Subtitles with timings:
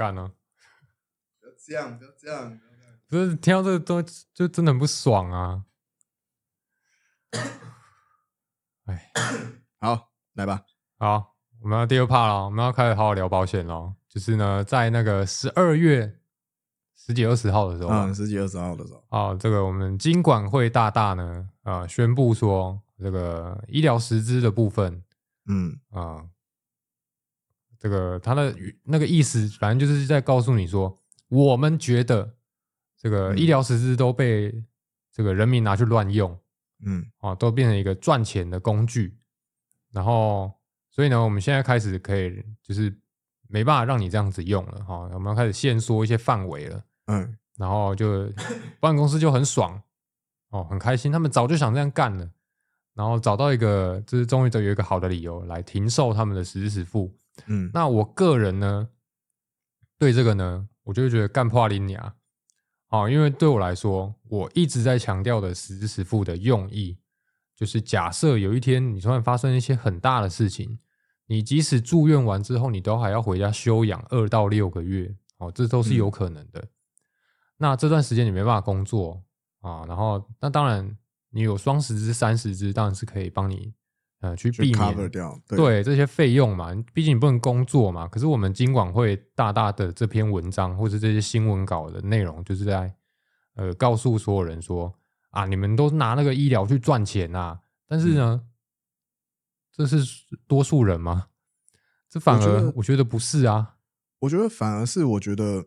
[0.00, 0.32] 干呢？
[1.38, 2.94] 不要这样，不要这样，不要这样。
[3.06, 5.64] 不是听到这个东西就真的很不爽啊！
[8.86, 9.12] 哎，
[9.78, 10.64] 好，来吧。
[10.98, 13.94] 好，我们要第二 part 了，我们要开始好好聊保险了。
[14.08, 16.18] 就是呢，在那个十二月
[16.96, 25.04] 十几二十号的时候，嗯，十几二十号的时候，啊，这个我们金管会大大呢，啊，宣布说这个医疗实支的部分，
[25.46, 26.24] 嗯啊，
[27.80, 30.94] 这个他的那个意思，反正就是在告诉你说，
[31.28, 32.36] 我们觉得
[32.98, 34.62] 这个医疗实施都被
[35.10, 36.38] 这个人民拿去乱用，
[36.84, 37.06] 嗯。
[37.20, 39.16] 啊，都变成一个赚钱的工具，
[39.92, 40.52] 然后，
[40.90, 42.94] 所以呢，我们现在开始可以就是
[43.48, 47.36] 没办法让你这样子用了哈，我们要开始限缩一些范围了，嗯。
[47.56, 48.30] 然后就
[48.78, 49.82] 保险公司就很爽
[50.50, 52.30] 哦，很开心，他们早就想这样干了，
[52.94, 57.10] 然后找到一个，就是终于都有一个好的理由来停售他们的实支实付。
[57.46, 58.88] 嗯，那我个人呢，
[59.98, 62.14] 对这个呢，我就会觉得干破林牙
[62.88, 66.98] 哦，因为对我来说，我一直在强调的实支实付的用意，
[67.54, 70.78] 就是假设有一天你突然发生一些很大的事情，
[71.26, 76.68] 你即使住院完之后，你都还要回家休养二到六个月哦，这都是有可能的。
[77.58, 79.22] 那这段时间你没办法工作
[79.60, 80.96] 啊，然后那当然
[81.30, 83.72] 你有双十支、三十支，当然是可以帮你
[84.20, 88.06] 呃去去避免对对这些费用嘛，毕竟你不能工作嘛。
[88.08, 92.94] 可是我们金管会大大的这篇文章或者这些新闻稿的内容，就是在
[93.54, 94.94] 呃告诉所有人说
[95.30, 98.42] 啊，你们都拿那个医疗去赚钱呐、但是呢，
[99.72, 99.98] 这是
[100.46, 101.28] 多数人吗？
[102.08, 103.76] 这反而我觉得不是啊。
[104.18, 105.64] 我觉得反而是我觉得，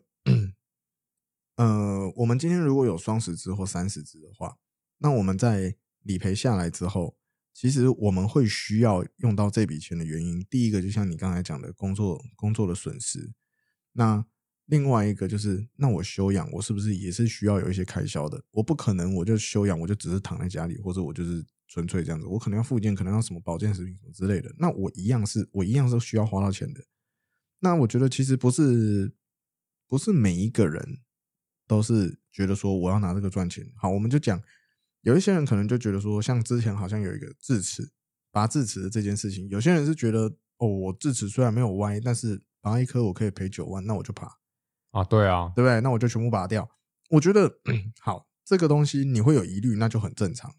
[1.56, 4.58] 呃，我们今天如果有双十支或三十支的话，
[4.98, 7.16] 那我们在理赔下来之后，
[7.54, 13.32] 其实我们会需要用到这笔钱的原因，第一个就像你刚才讲的工作工作的损失，
[13.92, 14.26] 那
[14.66, 18.42] 另外一个就是，那我休养，我是不是也是需要有一些开销的？
[18.50, 26.84] 我不可能我就休养，我就只是躺在家里，或者我就是纯粹这样子，我可能要复健，可能要什么保健食品什么之类的，那我一样是我一样是需要花到钱的。
[27.60, 29.14] 那我觉得其实不是
[29.86, 30.98] 不是每一个人
[31.68, 33.70] 都是觉得说我要拿这个赚钱。
[33.76, 34.42] 好，我们就讲
[35.04, 37.90] 有一些人可能就觉得说，像之前好像有一个智齿
[38.30, 40.22] 拔智齿的这件事情，有些人是觉得
[40.58, 44.28] 哦，我智齿虽然没有歪，但是拔一颗我可以赔九万，那我就拔，
[44.90, 45.80] 啊，对啊，对不对？
[45.80, 46.68] 那我就全部拔掉。
[47.10, 47.58] 我觉得
[48.00, 50.52] 好，这个东西你会有疑虑，那就很正常。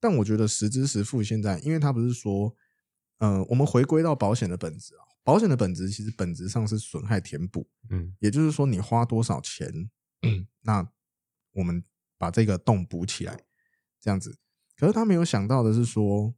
[0.00, 2.54] 但我觉得实支实付现在，因为他不是说，
[3.18, 9.88] 呃，我们回归到保险的本质啊，保险的本质其实本质上是损害填补，嗯也就是说你花多少钱，
[10.22, 10.86] 嗯那
[11.52, 11.82] 我们
[12.18, 13.40] 把这个洞补起来，
[14.04, 14.36] 这样子。
[14.76, 16.34] 可是他没有想到的是说，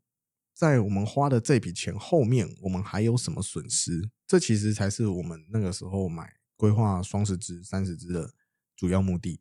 [0.55, 4.09] 在我们花的这笔钱后面，我们还有什么损失？
[4.25, 8.33] 这其实才是我们那个时候买规划双十支、三十支的
[8.77, 9.41] 主要目的。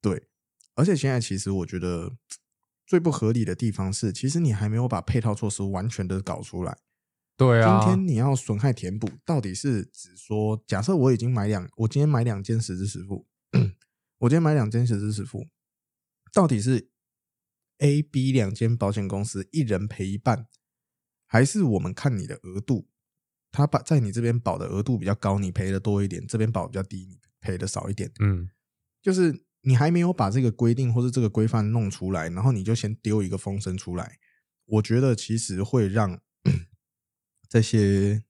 [0.00, 0.28] 对，
[0.76, 2.16] 而且现在其实我觉得
[2.86, 6.78] 最不合理的地方是，其实你还没有把配套措施完全的搞出来。
[7.36, 13.26] 对啊，今天你要损害填补，到底是指说，假设我已经买两，我今天买两间实支十付，
[14.20, 15.48] 我今天买两间实支十付，
[16.32, 16.91] 到底是
[17.82, 20.46] A、B 两间保险公司一人赔一半，
[21.26, 22.88] 还是我们看你的额度，
[23.50, 28.10] 他把在你这边保的额度比较高，你赔的多一点；这边保比较低，你赔的少一点。
[28.20, 28.48] 嗯
[29.02, 34.18] 就是你还没有把这个规定或是这个规范弄出来，然后你就先丢一个风声出来，
[34.64, 36.20] 我觉得其实会让
[37.50, 38.22] 这些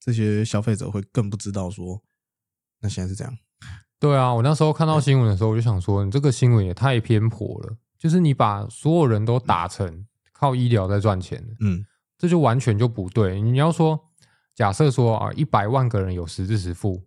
[0.00, 2.02] 这些消费者会更不知道说，
[2.80, 3.38] 那现在是这样。
[4.00, 11.86] 对啊，我那时候看到新闻的时候，我就想说，你这个新闻也太偏颇了，就是你把所有人都打成靠医疗在赚钱，嗯
[12.18, 13.40] 这就完全就不对。
[13.40, 14.08] 你要说，
[14.56, 17.06] 假设说啊，一百万个人有十之十付，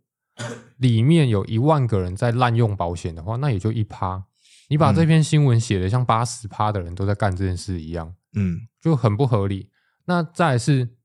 [0.78, 4.23] 里面有一万个人在滥用保险的话，那也就一趴。
[4.69, 9.69] 你把这篇新闻写的像八十趴的人都在干这件事一样，嗯就很不合理。
[10.06, 10.95] 那再来是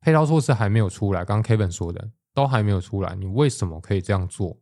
[0.00, 4.58] 配套措施还没有出来，刚刚 Kevin 说的都还没有出来，你为什么可以这样做？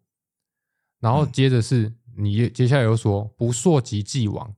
[0.98, 4.52] 然后接着是你接下来又说不溯及既往，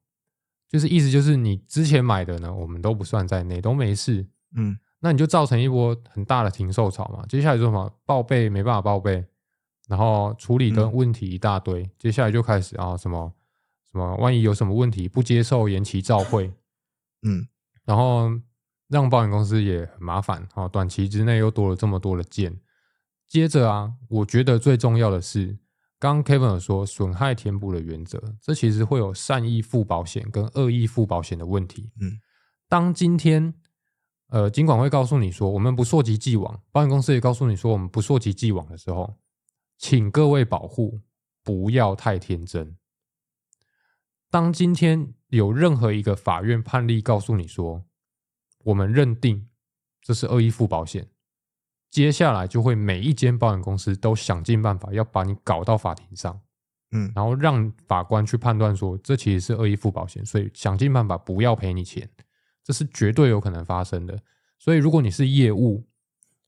[0.74, 4.26] 就是意思就是你之前买的呢，我们都不算在内，都没事。
[4.56, 7.24] 嗯那你就造成一波很大的停售潮嘛。
[7.28, 9.24] 接下来说什么报备没办法报备，
[9.86, 13.32] 然后处理的嗯问题一大堆，接下来就开始啊什么
[13.88, 16.52] 什么，万一有什么问题不接受延期召会，
[17.22, 17.46] 嗯
[17.84, 18.28] 然后
[18.88, 22.58] 让保险公司也很麻烦啊，短期之内又多了这么多的件。
[23.28, 25.56] 接着啊，我觉得最重要的是，
[25.98, 31.90] 刚刚 Kevin 有说损害填补的原则，这其实会有善意付保险跟恶意付保险的问题。
[32.00, 32.20] 嗯，
[32.68, 33.54] 当今天
[34.28, 39.16] 呃尽管会告诉你说我们不溯及既往，保险公司也告诉你说我们不溯及既往的时候，
[39.78, 41.00] 请各位保护，
[41.42, 42.76] 不要太天真。
[44.30, 47.84] 当今天有任何一个法院判例告诉你说，
[48.64, 49.48] 我们认定
[50.02, 51.08] 这是恶意付保险，
[51.94, 56.40] 接下来就会每一间保险公司都想尽办法要把你搞到法庭上，
[56.90, 62.10] 嗯然后让法官去判断说这其实是恶意付保险，所以想尽办法不要赔你钱，
[62.64, 64.20] 这是绝对有可能发生的。
[64.58, 65.86] 所以如果你是业务，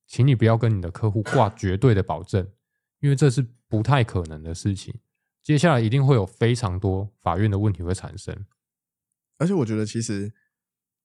[0.08, 2.44] 请你不要跟你的客户挂绝对的保证，
[2.98, 4.92] 因为这是不太可能的事情。
[5.44, 8.36] 接下来一定会有非常多法院的问题会产生。
[9.38, 10.32] 而且我觉得其实，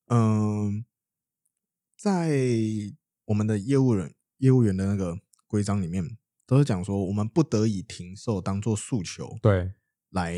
[0.07, 0.83] 嗯、
[1.95, 2.31] 在
[3.25, 5.17] 我们的业务人业务员的那个
[5.47, 9.71] 规章里面，都是讲说我们不得以停售当做诉求对
[10.09, 10.35] 来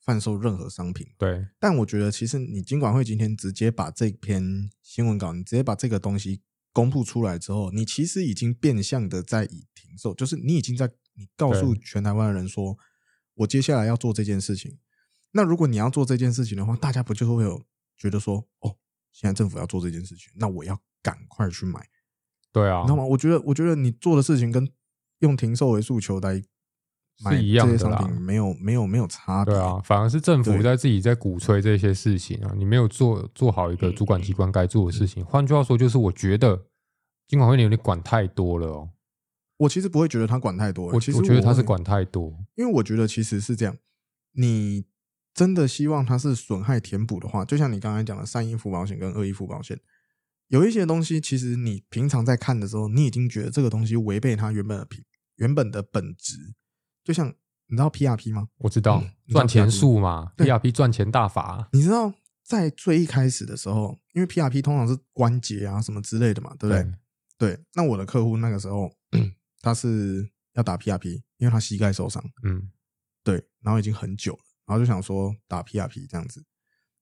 [0.00, 1.08] 贩售任何商品。
[1.18, 6.42] 对但我觉得，其实你尽管会今天直接把这篇新闻稿，你直接把这个东西
[6.72, 12.76] 公布出来之后，你其实已经变相的在以停售，就是你已经在你告诉全台湾的人说，
[13.34, 14.78] 我接下来要做这件事情。
[15.32, 17.64] 那如果你要做这件事情的话，大家不就会有
[17.96, 18.76] 觉得说，哦，
[19.12, 21.88] 现在政府要做这件事情，那我要赶快去买，
[22.56, 23.04] 对啊你知道，吗？
[23.04, 24.66] 我觉得，我觉得你做的事情跟
[25.18, 26.42] 用停售为诉求来
[27.22, 29.52] 买是一样这些商品没有没有没有差别。
[29.52, 35.22] 对啊，反而是政府对在自己在鼓吹这些事情啊，你没有做做好一个主管机关该做的事情。
[35.22, 36.66] 换句话说，就是我觉得
[37.28, 38.90] 金管会你有点管太多了哦。
[39.58, 42.34] 我其实不会觉得他管太多，我其实我觉得他是会管太多。
[42.54, 43.76] 因为我觉得其实是这样，
[44.32, 44.84] 你
[45.34, 49.78] 真的希望他是损害填补的话，就像你刚才讲的三一付保险跟二一付保险，
[50.48, 55.04] 有一些东西其实你平常在看的时候，你已经觉得这个东西违背它原本的品
[55.36, 56.54] 原本的本质，
[57.02, 57.28] 就像
[57.66, 58.48] 你知道 PRP 吗？
[58.58, 61.68] 我知道赚钱术嘛，PRP 赚钱大法。
[61.72, 62.12] 你知道
[62.44, 66.94] 在最一开始的时候，因为 PRP 通常是关节啊什么之类的嘛，对不对？
[67.38, 68.90] 对，那我的客户那个时候
[69.60, 72.70] 他是要打 PRP，因为他膝盖受伤，嗯，
[73.24, 76.44] 对，然后已经很久了，然后就想说打 PRP 这样子。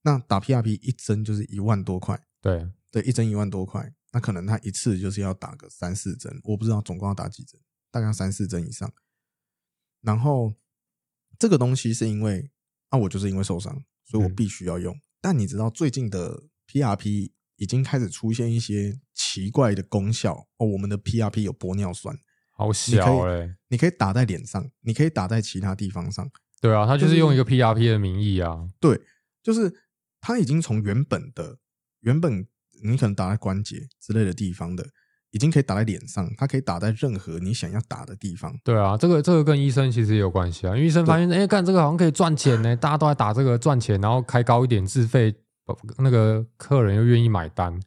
[0.01, 7.59] 那打 PRP 一针就是一万多块，对，对，一针一万多块，那可能他一次就是要打个三四针，我不知道总共要打几针，
[7.89, 8.93] 大概三四针以上。
[10.01, 10.53] 然后
[11.39, 12.51] 这个东西是因为
[12.89, 14.95] 啊，我就是因为受伤，所以我嗯必须要用。
[15.19, 22.15] 但你知道最近的 PRP 已经开始出现一些奇怪的功效哦，我们的 PRP 有玻尿酸，
[22.51, 23.55] 好小嘞。
[23.69, 26.29] 你可以打在脸上，你可以打在其他地方上，
[26.61, 28.69] 对啊，他就就是是用一个 PRP 的名义啊。
[28.79, 29.01] 对，
[29.41, 29.73] 就是
[30.21, 31.57] 他已经从原本的
[32.05, 32.45] 原本
[32.83, 34.85] 你可能打在关节之类的地方的，
[35.31, 38.57] 已经可以打在脸上，它可以打在任何你想要打的地方。
[38.63, 45.35] 对啊，这个这个跟医生其实也有关系啊，因为医生发现，哎，干这个好像可以赚钱呢，大家都在打这个赚钱，然后开高一点自费，
[45.97, 47.77] 那个客人又愿意买单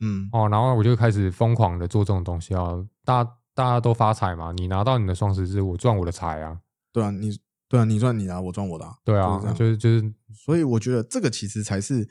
[0.00, 2.72] 嗯，哦，然后我就开始疯狂的做这种东西啊，
[3.04, 3.22] 大
[3.54, 6.58] 大家都发财嘛，你拿到你的双十字，我赚我的财啊，
[6.92, 7.38] 对啊，你
[7.68, 8.94] 对啊，你赚你的啊，我赚我的、啊。
[9.04, 12.08] 对啊就是就是所以我觉得这个其实才是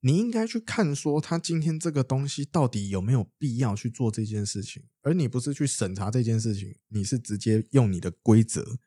[0.00, 8.78] 你应该去看，说他今天这个东西到底有没有必要去做这件事情，而你不是去审查这件事情，你是直接用你的规则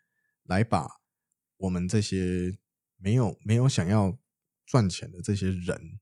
[0.46, 0.88] 来把
[1.58, 2.58] 我们这些
[2.98, 4.18] 没有没有想要
[4.66, 6.00] 赚钱的这些人，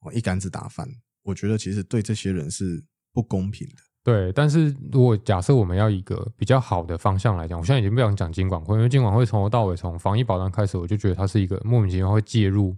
[0.00, 0.88] 哦一竿子打翻。
[1.22, 3.76] 我觉得其实对这些人是不公平的。
[4.02, 12.74] 对，但是如果假设我们要一个比较好的方向来讲，我现在已经不想讲金管会，因为金管会从头到尾从防疫保障开始，我就觉得它是一个莫名其妙会介入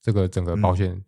[0.00, 1.02] 这个整个保险、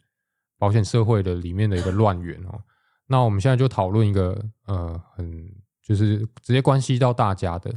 [0.59, 2.63] 保险社会的里面的一个乱源哦。
[3.07, 7.73] 那我们现在就讨论一个呃，很就是直接关系到大家的，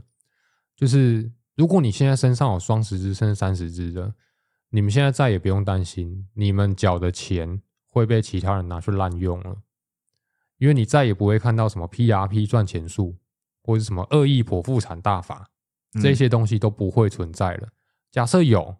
[0.76, 4.14] 就是如果你现在身上有双十支甚至三十支的，
[4.70, 9.58] 你们现在再也不用担心你们缴的钱会被其他人拿去滥用了。
[10.58, 13.18] 因为你再也不会看到什么 PRP 赚钱术，
[13.62, 15.50] 或者什么恶意剖腹产大法，
[15.96, 17.68] 嗯这些东西都不会存在了。
[18.10, 18.78] 假设有，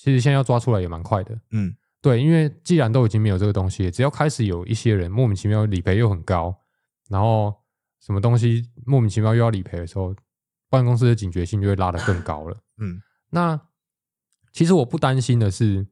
[0.00, 1.36] 其实现在要抓出来也蛮快的。
[1.50, 6.56] 嗯对，因为既然都已经没有这个东西，只要开始有一些人莫名其妙理赔又很高，
[7.08, 7.52] 然后
[7.98, 10.14] 什么东西莫名其妙又要理赔的时候，
[10.70, 12.56] 保险公司的警觉性就会拉得更高了。
[12.78, 13.60] 嗯那
[14.52, 15.84] 其实我不担心的是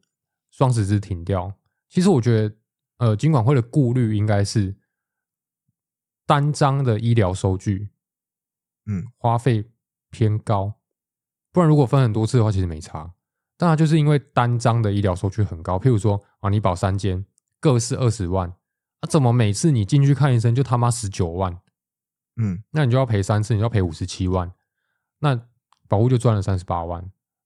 [0.53, 1.53] 双十字停掉。
[1.89, 2.57] 其实我觉得，
[2.99, 4.77] 呃，金管会的顾虑应该是
[6.25, 7.89] 单张的医疗收据
[8.87, 9.69] 嗯花费
[10.11, 10.73] 偏高，
[11.51, 13.13] 不然如果分很多次的话，其实没差。
[13.57, 17.25] 但它就是因为单张的医疗收据很高，譬如说啊，你保三间
[17.61, 18.49] 各是二十万，
[19.01, 21.59] 啊，怎么每次你进去看医生就他妈十九万？
[22.37, 24.53] 嗯那你就要赔三次，你要赔五十七万，
[25.21, 25.41] 那
[25.89, 27.03] 保护就赚了三十八万。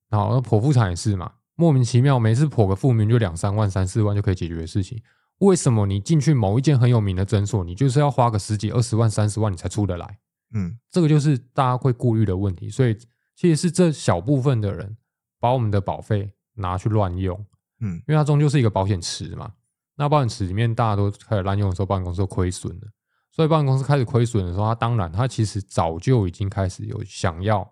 [0.09, 5.01] 然后那剖腹产也是嘛，莫名其妙每次剖个腹明就两三万、三四万就可以解决的事情，
[5.37, 10.19] 为什么你进去某一间很有名的诊所，你就是要花个十几、二十万、三十万你才出得来？
[10.53, 12.69] 嗯这个就是大家会顾虑的问题。
[12.69, 12.93] 所以
[13.33, 14.97] 其实是这小部分的人
[15.41, 17.37] 把我们的保费拿去乱用，
[17.81, 19.51] 嗯因为它终究是一个保险池嘛。
[19.97, 22.87] 那保险池里面大家都开始滥用的时候，保险公司就亏损了。
[23.31, 27.69] 所以保险公司开始亏损的时候，它当然它其实早就已经开始有想要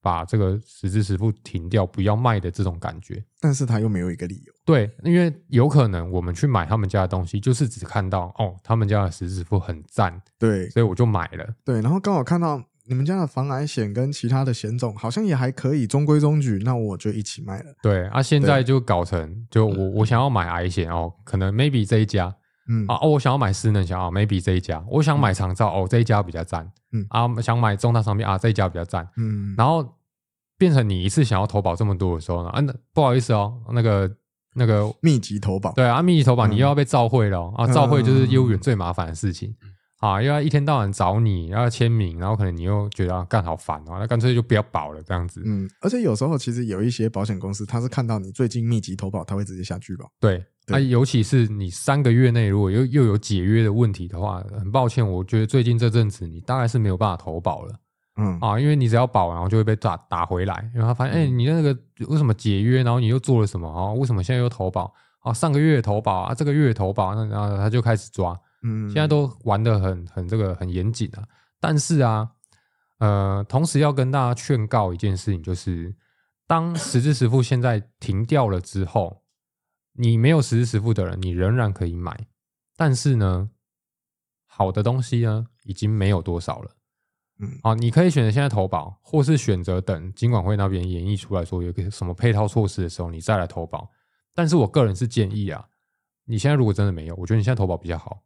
[0.00, 3.22] 把这个实支实付停掉，不要卖的这种感觉。
[3.40, 4.52] 但是他又没有一个理由。
[4.64, 11.46] 对，因为有可能我们去买他们家的东西，就是只看到哦，他们家的实支实付很赞，对所以我就买了。
[11.64, 17.66] 对，然后刚好看到你们家的防癌险跟其他的险种好像也还可以，中规中矩，那我就一起卖了。
[17.80, 22.34] 对啊，现在就搞成就我我想要买癌险哦，可能 maybe 这一家
[22.68, 22.84] 嗯。
[22.88, 27.06] 啊，哦，我想要买失能险啊，maybe 这一家，我想买长照哦，这一家比较赞，嗯。
[27.10, 29.88] 啊，想买重大商品啊，这一家比较赞，嗯，然后
[30.58, 34.10] 变成你一次想要投保这么多的时候呢，啊，那不好意思哦，那个
[34.56, 35.72] 那个密集投保。
[35.74, 39.54] 对啊，密集投保你嗯又要被召会了哦、啊，嗯召会就是业务员最麻烦的事情
[40.00, 45.42] 啊，又要一天到晚找你，然后签名，然后可能你又觉得啊干好烦哦，那干脆就不要保了这样子。
[45.44, 50.10] 嗯，而且有时候其实有一些保险公司，他是看到你最近密集投保，他会直接下拒保。
[50.18, 57.74] 对，对啊，尤其是你三个月内如果又又有解约的问题的话，很抱歉，我觉得最近这阵子你大概是没有办法投保了
[58.16, 61.76] 嗯啊，因为你只要保，然后就会被打打回来，因为他发现，哎、你那个
[62.08, 63.92] 为什么解约，然后你又做了什么啊？
[63.92, 64.92] 为什么现在又投保？
[65.20, 71.26] 啊，上个月投保啊，这个月投保，那然后他就开始抓，嗯，现在都玩的很很这个很严谨啊。
[71.58, 72.30] 但是啊，
[72.98, 75.94] 呃，同时要跟大家劝告一件事情，就是
[76.46, 79.22] 当实支实付现在停掉了之后，
[79.92, 82.26] 你没有实支实付的人，你仍然可以买。
[82.76, 83.50] 但是呢，
[84.46, 86.76] 好的东西呢，已经没有多少了。
[87.38, 93.90] 嗯啊，你可以选择现在投保，或是选择等金管会那边演绎出来说有个什么配套措施的时候，你再来投保。
[94.34, 95.66] 但是我个人是建议啊，
[96.24, 98.22] 你现在如果真的没有，我觉得你现在投保比较好。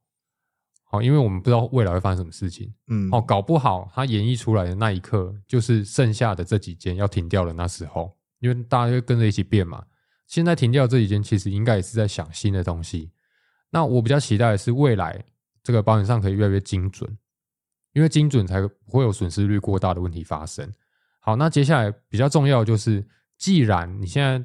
[0.94, 2.72] 好，因为我们不知道未来会发生什么事情。
[2.86, 9.84] 嗯哦，搞不好它演绎出来的那一刻，就是剩下的这几间要停掉的那时候，因为大家会跟着一起变嘛。
[10.28, 13.10] 现在停掉这几间，其实应该也是在想新的东西。
[13.70, 15.20] 那我比较期待的是未来
[15.64, 17.18] 这个保险上可以越来越精准，
[17.92, 20.72] 因为精准才不会有损失率过大的问题发生。
[21.18, 23.04] 好，那接下来比较重要的就是，
[23.36, 24.40] 既然你现在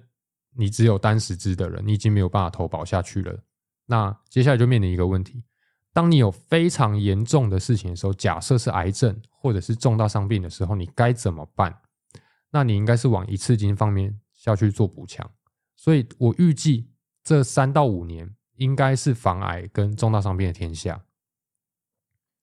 [0.55, 3.37] 你只有单十支的人，你已经没有办法投保下去了，
[3.85, 5.43] 那接下来就面临一个问题：
[5.91, 11.81] 当你有非常严重的事情的时候，假设是癌症或者是重大伤病的时候，你该怎么办？
[12.51, 15.29] 那你应该是往一次金方面下去做补强。
[15.75, 16.89] 所以我预计
[17.23, 21.01] 这三到五年应该是防癌跟重大伤病的天下。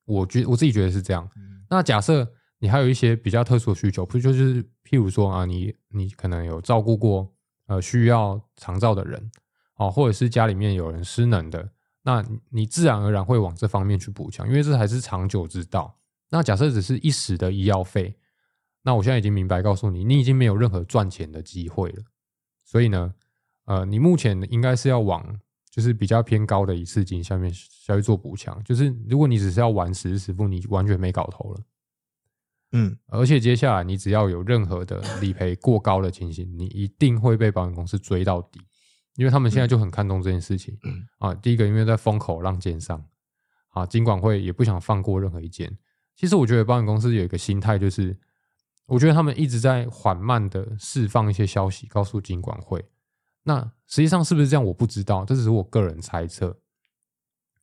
[0.05, 1.29] 我觉我自己觉得是这样。
[1.69, 7.33] 那假设你还有一些比较特殊的需求，不就是譬如说啊，你你可能有照顾过
[7.67, 9.31] 呃需要长照的人，
[9.77, 11.69] 哦，或者是家里面有人失能的，
[12.07, 15.99] 那你自然而然会往这方面去补强，因为这还是长久之道。
[16.31, 18.17] 那假设只是一时的医药费，
[18.83, 22.05] 那我现在已经明白告诉你，你已经没有任何赚钱的机会了。
[22.65, 23.13] 所以呢，
[23.65, 25.37] 呃，你目前应该是要往
[25.69, 28.63] 就是比较偏高的一次金下面下去做补强。
[28.63, 31.61] 就是如果你只是要玩实时实付，你完全没搞头了。
[32.71, 38.61] 嗯而且接下来你只要有任何的理赔过高的情形，你一定会被保险公司追到底，
[39.17, 41.35] 因为他们现在就很看重这件事情、嗯啊。
[41.35, 43.05] 第一个，因为在风口浪尖上
[43.71, 45.77] 啊，金管会也不想放过任何一件。
[46.15, 48.17] 其实我觉得保险公司有一个心态，就是
[48.87, 52.85] 我觉得他们一直在缓慢的释放一些消息，告诉金管会。
[53.43, 56.59] 那实际上是不是这样，我不知道，这只是我个人猜测。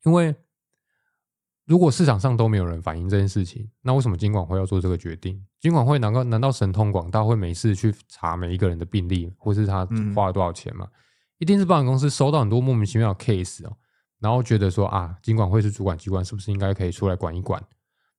[0.06, 0.36] 因为
[1.66, 5.46] 如果市场上都没有人反映这件事情，那为什么金管会要做这个决定？
[5.60, 10.88] 金管会难道难道神通广大会没事去查每一个人的病例，或是他嗯花了多少钱吗？
[11.40, 13.76] 一定是保险公司收到很多莫名其妙的 case 哦，
[14.20, 17.62] 然后觉得说啊，金管会是主管机关，是不是应该可以出来管一管？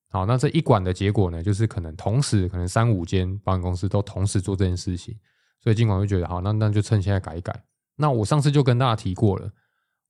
[0.09, 5.17] 好，那这一管的结果呢，就是可能同时可能三五间保险公司都同时做这件事情，
[5.61, 7.63] 所以金管会觉得好，那那就趁现在改一改。
[7.95, 9.51] 那我上次就跟大家提过了，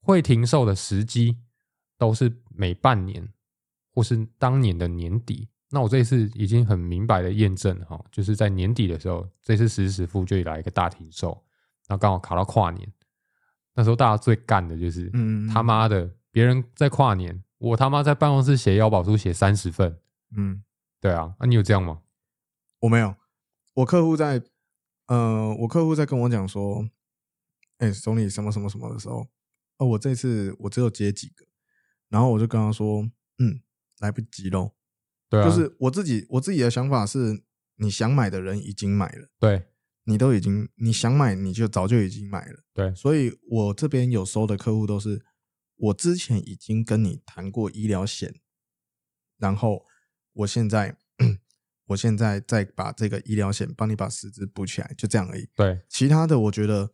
[0.01, 1.37] 会停售的时机
[1.97, 3.27] 都是每半年
[3.93, 5.47] 或是当年的年底。
[5.71, 11.43] 那我这一次已经很明白的验证哈，就是在年底的时候，这次实时付就来一个大停售，
[11.87, 12.91] 然后刚好卡到跨年，
[13.73, 19.99] 那时候大家最干的就是，嗯他妈的，别人在跨年，我他妈在办公室写腰保书写三十份，
[20.35, 20.63] 嗯，
[20.99, 22.01] 对啊，啊你有这样吗？
[22.79, 23.15] 我没有，
[23.75, 24.43] 我客户在
[25.07, 26.87] 呃，我客户在跟我讲说，
[27.77, 29.27] 哎、总理什么什么什么的时候，
[29.77, 31.45] 哦，我这次我只有接几个，
[32.09, 33.03] 然后我就跟他说，
[33.39, 33.61] 嗯，
[33.99, 34.71] 来不及喽。
[35.29, 37.43] 对啊，就是我自己我自己的想法是，
[37.75, 39.67] 你想买的人已经买了，对
[40.05, 42.93] 你都已经你想买你就早就已经买了，对。
[42.95, 45.23] 所以我这边有收的客户都是
[45.75, 48.33] 我之前已经跟你谈过医疗险，
[49.37, 49.85] 然后
[50.33, 50.97] 我现在
[51.87, 55.47] 我现在再把这个医疗险帮你把实质补起来，就这样而已。
[55.55, 56.93] 对，其他的我觉得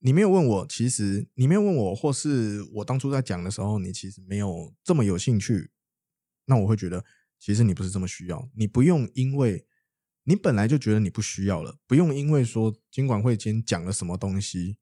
[0.00, 5.70] 你没有问我，其实你没有问我，或是我当初在讲的时候，你其实没有这么有兴趣，
[6.46, 7.04] 那我会觉得
[7.38, 9.66] 其实你不是这么需要，你不用因为
[10.24, 14.78] 你本来就觉得你不需要了，不用因为说经管会今天讲了什么东西，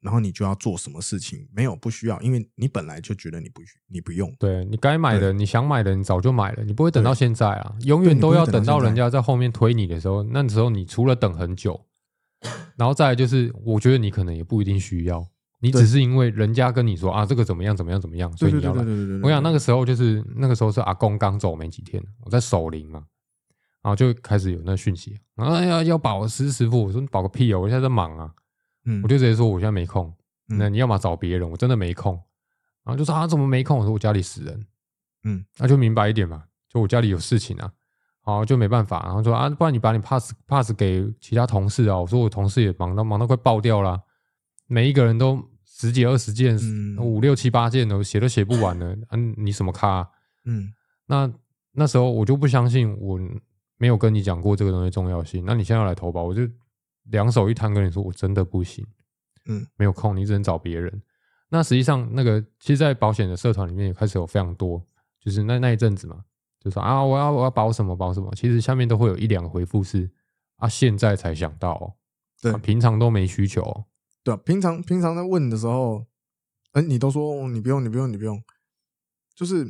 [0.00, 4.34] 然后你就要做什么事情，没有不需要，因为你本来就觉得你不需你不用。
[4.38, 11.86] 对你该买的，你想买的，你早就买了，你不会等到对现在啊，永远都要等到人家在后面推你的时候，那时候你除了等很久，
[12.76, 15.26] 然后再来就是，我觉得你可能也不一定需要，
[15.60, 18.82] 你只是因为人家跟你说啊，这个怎么样怎么样怎么样，所以你要来。
[19.22, 23.04] 我想那个个时候就是那个时候是阿公刚走没几天，我在守灵嘛，
[23.84, 28.32] 然后就开始有那讯息，然后要要保师师傅，我说你保个屁哦，我现在在忙啊，
[28.86, 30.10] 嗯我就直接说我现在没空，
[30.48, 32.18] 嗯那你要么找别人，我真的没空。
[32.82, 33.78] 然后就说啊，怎么没空？
[33.78, 34.66] 我说我家里死人，
[35.24, 37.70] 嗯，那就明白一点嘛，就我家里有事情啊，
[38.22, 39.02] 好就没办法。
[39.04, 41.98] 然后说啊，不然你把你 pass pass 给其他同事啊。
[41.98, 44.00] 我说我同事也忙到忙到快爆掉了，
[44.66, 48.96] 每一个人都十几二十件，嗯五六七八件的写都写不完了。
[49.08, 50.08] 啊，你什么咖啊、
[50.46, 50.72] 嗯
[51.06, 51.30] 那
[51.72, 53.18] 那时候我就不相信我
[53.76, 55.44] 没有跟你讲过这个东西重要性。
[55.44, 56.42] 那你现在要来投保，我就
[57.04, 58.86] 两手一摊跟你说，我真的不行，
[59.46, 61.02] 嗯，没有空，你只能找别人。
[61.50, 64.84] 那实际上，那个其实，在保险的社团里面也开始有非常多，
[65.20, 66.24] 就是那那一阵子嘛，
[66.58, 70.10] 就说啊，我要我要保什么保什么，其实下面都会有一两个回复是
[70.56, 71.94] 啊，现在才想到、哦，
[72.40, 73.84] 对啊平常都没需求、哦，
[74.24, 76.06] 对啊，平常平常在问的时候，
[76.72, 78.42] 哎，你都说哦你不用，你不用，你不用，
[79.34, 79.64] 就是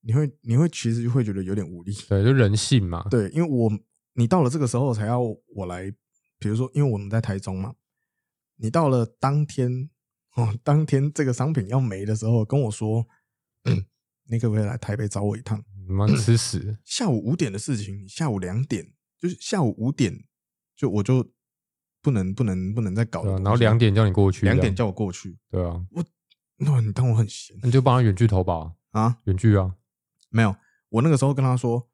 [0.00, 1.92] 你会你会其实就会觉得有点无力。
[2.08, 3.70] 对，就人性嘛，对，因为我
[4.14, 5.90] 你到了这个时候才要我来，
[6.38, 7.74] 比如说，因为我们在台中嘛，
[8.56, 9.90] 你到了当天
[10.34, 13.06] 哦，当天这个商品要没的时候，跟我说，
[14.30, 15.62] 你可不可以来台北找我一趟？
[15.86, 20.24] 你妈吃屎， 下午五点的事情，你下午两点就是下午五点，
[20.76, 21.26] 就我就
[22.02, 23.32] 不能不能不能再搞了。
[23.38, 26.04] 然后两点叫你过去，两点叫我过去，对啊，我
[26.58, 29.18] 那你当我很闲那你就帮他远距投保啊，啊？
[29.24, 29.74] 远距啊，
[30.30, 30.54] 没有，
[30.90, 31.88] 我那个时候跟他说，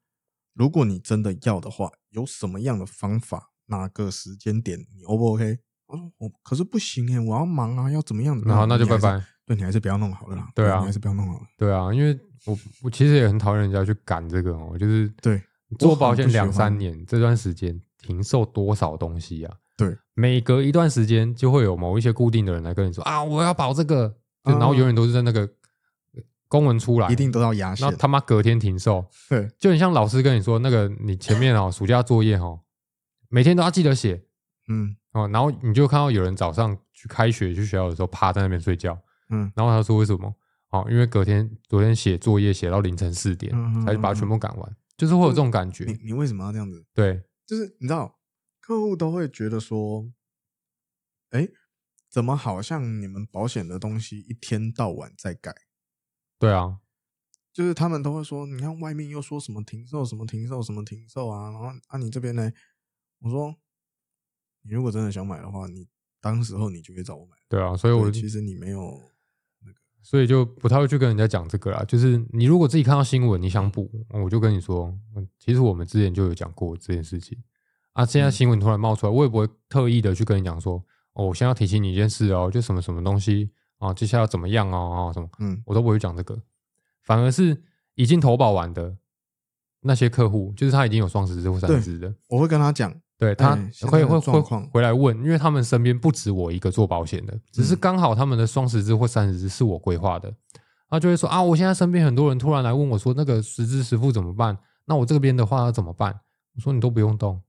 [0.53, 5.59] 如果你真的要的话，有什么样的方法，哪个时间点你 O 不 OK？
[5.87, 8.59] 我说我可是不行哎，我要忙啊，要怎么样怎么样？
[8.59, 9.23] 然后那就拜拜。
[9.45, 10.49] 对你还是不要弄好了啦。
[10.55, 11.41] 对啊你还是不要弄好了。
[11.55, 15.39] 对啊，因为我我其实也很讨厌人家去赶这个哦，就是对
[15.77, 19.55] 做保险两三年这段时间停售多少东西啊？
[19.77, 25.47] 对，每隔一段时间就会有某一些固定的人来跟你说啊，我要保这个，然后永远都是在那个
[26.47, 27.95] 公文出来，一定都要压线那。
[27.97, 32.61] 他妈隔天停售，对，就很像老师跟你说那个你前面哦暑假作业哦，
[33.29, 34.23] 每天都要记得写
[34.67, 38.97] 嗯哦，然后你就看到有人早上去开学去学校的时候趴在那边睡觉，
[39.29, 40.33] 嗯然后他说为什么？
[40.71, 45.93] 哦，因为隔天昨天写作业写到凌晨四点，嗯嗯才把它全部赶完，就是会有这种感觉你。
[46.05, 46.85] 你为什么要这样子？
[46.93, 48.19] 对，就是你知道，
[48.59, 50.05] 客户都会觉得说，
[51.29, 51.47] 哎，
[52.09, 55.53] 怎么好像你们保险的东西一天到晚在改？
[56.37, 56.79] 对啊，
[57.53, 62.51] 就是他们都会说，你看外面又说什么停售，什么停售，什么停售啊，然后啊你这边呢？
[63.19, 63.55] 我说，
[64.63, 65.87] 你如果真的想买的话，你
[66.19, 67.37] 当时候你就会找我买。
[67.47, 69.01] 对啊，所以我对其实你没有
[69.61, 71.83] 那个，所以就不太会去跟人家讲这个啦。
[71.87, 77.41] 就是你如果自己看到新闻，你想补，我就跟你说，嗯其实我们之前就有讲过这件事情
[77.93, 78.05] 啊。
[78.05, 86.39] 现在新闻突然冒出来，我也不会特意的去跟你讲说，哦，我现在要提醒你一件事哦，就什么什么东西啊，接下来要怎么样哦，啊什么，嗯我都不会讲这个，
[87.03, 87.63] 反而是
[87.95, 88.97] 已经投保完的
[89.81, 100.33] 那些客户，就是他已经有双十支或三十支的，我会跟他讲，对他哎现在的会会会回来问，因为他们身边不止我一个做保险的，只是嗯刚好他们的双十支或三十支是我规划的，
[100.89, 104.57] 他就会说啊，我现在身边很多人突然来问我说，那个十支十付怎么办？
[104.85, 106.21] 那我这边的话要怎么办？
[106.55, 107.41] 我说你都不用动，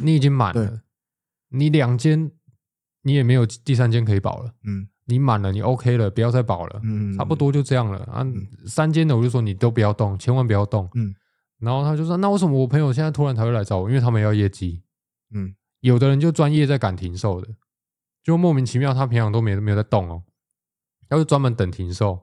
[0.00, 0.82] 你已经满了，
[1.48, 2.30] 你两间
[3.02, 8.46] 你也没有第三间可以保了，嗯你满了，你 OK 了，不要再保了，嗯，差不多就这样了啊嗯。
[8.66, 10.88] 三间的我就说你都不要动，千万不要动。
[10.94, 11.14] 嗯
[11.58, 13.88] 然后他就说：“那为什么我朋友现在突然才会来找我？
[13.88, 14.82] 因为他们要业绩。
[15.32, 17.46] 嗯有的人就专业在赶停售的，
[18.24, 20.24] 就莫名其妙，他平常都没没有在动哦，
[21.08, 22.20] 他就专门等停售，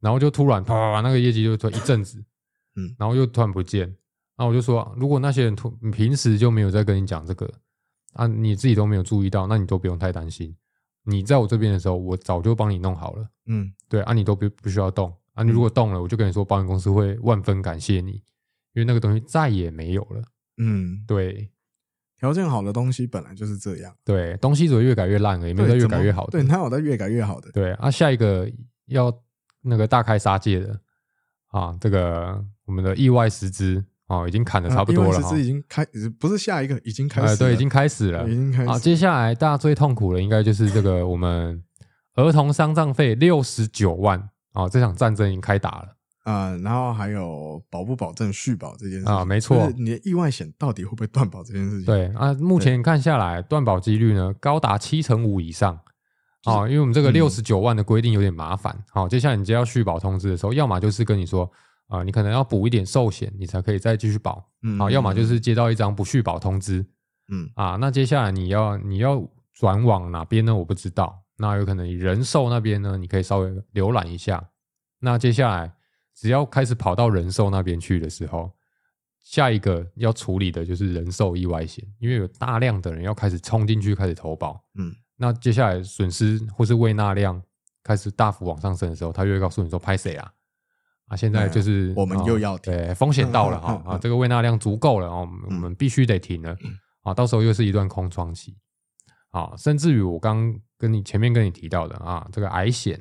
[0.00, 2.24] 然后就突然啪啪啪，那个业绩就突然一阵子，
[2.76, 3.86] 嗯然后又突然不见。
[4.36, 7.46] 然后我就说，如果那些人突你平时就没有在跟你讲这个
[8.14, 10.56] 啊，你自己都没有注意到，那你都不用太担心。
[11.04, 13.28] 你在我这边的时候，我早就帮你弄好了。
[13.46, 18.12] 嗯对啊，你都不不需要动啊，你如果动了，我就跟你说，保险公司会万分感谢你，
[18.72, 20.22] 因为那个东西再也没有了。
[20.56, 21.50] 嗯，对
[22.18, 26.30] 条件好的东西本来就是这样，对，东西只会越改越烂而已，没有在越改越好的。
[26.30, 27.50] 对，它有在越改越好的。
[27.52, 28.50] 对啊，下一个
[28.86, 29.12] 要
[29.60, 30.80] 那个大开杀戒的
[31.48, 35.34] 啊，这个我们的意外实支哦，已经砍的啊差不多了 EYS 哈。
[35.34, 35.86] 是已经开，
[36.18, 41.62] 不是下一个，已经开始哎，了，对，已经开始了，已经开始啊，接下来大家最痛苦的应该就是这个 我们
[42.14, 45.88] 儿童丧葬费六十九万哦，这场战争已经开打了。
[46.24, 55.78] 啊、然后还有保不保证续保这件事情啊没错就是你的意外险到底会不会断保这件事情？，对啊，目前看下来，断保几率呢高达七成五以上。
[56.46, 58.74] 哦，因为我们这个嗯六十九万的规定有点麻烦。
[58.90, 61.50] 好、接下来你接到续保通知的时候，要么就是跟你说
[61.98, 64.50] 啊、你可能要补一点寿险，你才可以再继续保。
[64.62, 66.84] 嗯啊、要么就是接到一张不续保通知
[67.30, 67.76] 嗯啊。
[67.80, 70.54] 那接下来你要你要转往哪边呢？
[70.54, 71.22] 我不知道。
[71.36, 74.42] 那有可能人寿那边呢，你可以稍微浏览一下。
[75.00, 75.72] 那接下来
[76.14, 78.50] 只要开始跑到人寿那边去的时候，
[79.22, 84.62] 下一个要处理的就是人寿意外险，因为有大量的人要开始冲进去开始投保。
[84.74, 87.40] 嗯那接下来损失或是未纳量
[87.84, 90.32] 开始大幅往上升的时候，他就会告诉你说拍谁啊？
[91.06, 96.56] 啊，现在就是、哎我们啊又要停对风险到了哈啊，这个未纳量足够了哦，我们必须得停了
[97.02, 98.56] 啊，到时候又是一段空窗期
[99.30, 103.00] 啊，甚至于我刚跟你前面跟你提到的啊，这个癌险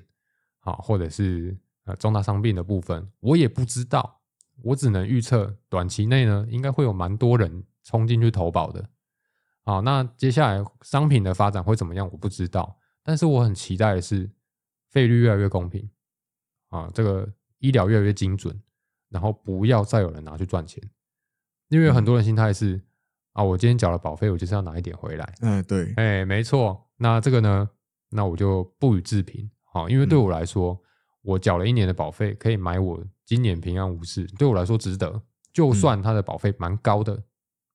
[0.60, 4.22] 啊，或者是呃重大伤病的部分，我也不知道，
[4.64, 8.90] 我只能预测短期内呢，应该会有蛮多人冲进去投保的。
[9.64, 12.06] 啊，那接下来商品的发展会怎么样？
[12.12, 14.30] 我不知道，但是我很期待的是
[14.90, 15.90] 费率越来越公平
[16.68, 17.32] 啊，这个
[17.64, 18.54] 医疗越来越精准，
[19.10, 20.84] 然后不要再有人拿去赚钱，
[21.70, 22.82] 因为有很多人心态是
[23.32, 25.34] 啊，我今天缴了保费，我就是要拿一点回来。
[25.40, 27.70] 哎、对，哎，没错，那这个呢，
[28.10, 29.50] 那我就不予置评。
[29.64, 30.78] 好，因为对我来说，
[31.22, 35.24] 我缴了一年的保费，可以买我今年平安无事，对我来说值得。
[35.54, 37.24] 就算他的保费蛮高的，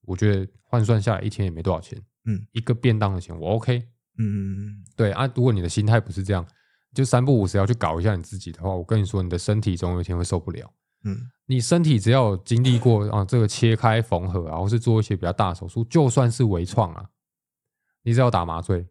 [0.02, 1.98] 我觉得换算下来一天也没多少钱。
[2.26, 3.78] 嗯，一个便当的钱我 OK。
[4.18, 6.46] 嗯嗯嗯对啊，如果你的心态不是这样，
[6.94, 10.72] 就三不五时要去搞一下你自己的话，我跟你说，你的身体总有一天会受不了。
[11.04, 17.08] 嗯你身体只要有经历过啊，这个切开缝合啊，或是做一些比较大手术，就算是微创啊，
[18.02, 18.86] 你只要打麻醉，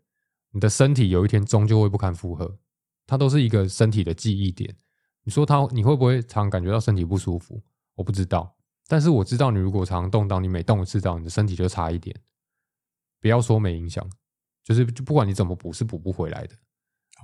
[0.52, 2.58] 你的身体有一天终究会不堪负荷，
[3.06, 4.76] 它都是一个身体的记忆点。
[5.24, 7.62] 你说它你会不会常感觉到身体不舒服？
[7.96, 8.56] 我不知道，
[8.88, 12.16] 但是我知道你如果常动到，你每动一次到，你的身体就差一点。
[13.20, 14.10] 不要说没影响，
[14.64, 16.56] 就是就不管你怎么补，是补不回来的。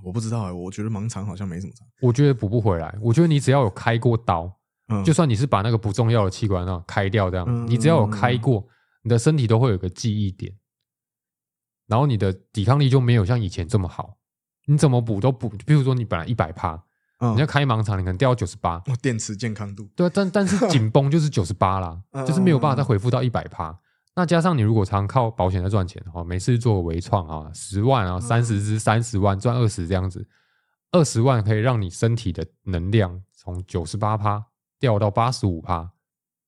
[0.04, 1.86] 我不知道哎、我觉得盲肠好像没什么差。
[2.02, 2.94] 我觉得补不回来。
[3.02, 4.52] 我觉得你只要有开过刀，
[4.90, 8.68] 嗯，就算你是把那个不重要的器官啊开掉，这样、嗯你只要有开过，
[9.04, 10.54] 你的身体都会有个记忆点，
[11.88, 14.18] 然后你的抵抗力就没有像以前这么好。
[14.66, 16.82] 你怎么补都补，比如说你本来一百趴，
[17.20, 23.78] 嗯你要开盲肠，你可能掉到九十八，哦电池健康度，对啊，但但是 紧绷就是九十八啦，嗯就是没有办法再恢复到一百趴。
[24.16, 30.28] 那加上你如果常靠保险在赚钱的话，每次做个微创啊，十万啊，三十支三十万赚二十这样子，
[30.92, 34.46] 二十万可以让你身体的能量从九十八趴
[34.80, 35.92] 掉到八十五趴，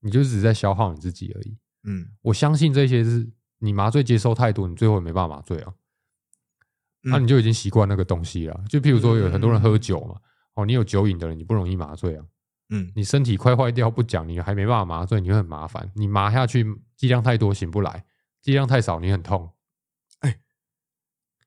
[0.01, 1.57] 你就只是在消耗你自己而已。
[1.87, 5.73] 嗯，我相信这些是你麻醉接受太多，你最后也没办法麻醉啊。
[7.01, 8.63] 那、嗯你就已经习惯那个东西了。
[8.69, 10.19] 就譬如说有很多人喝酒嘛，
[10.53, 12.23] 哦，你有酒瘾的人，你不容易麻醉啊。
[12.69, 15.91] 嗯你身体快坏掉不讲，你还没办法麻醉，你会很麻烦。
[15.95, 18.05] 你麻下去剂量太多醒不来，
[18.41, 19.51] 剂量太少你很痛。
[20.19, 20.39] 哎、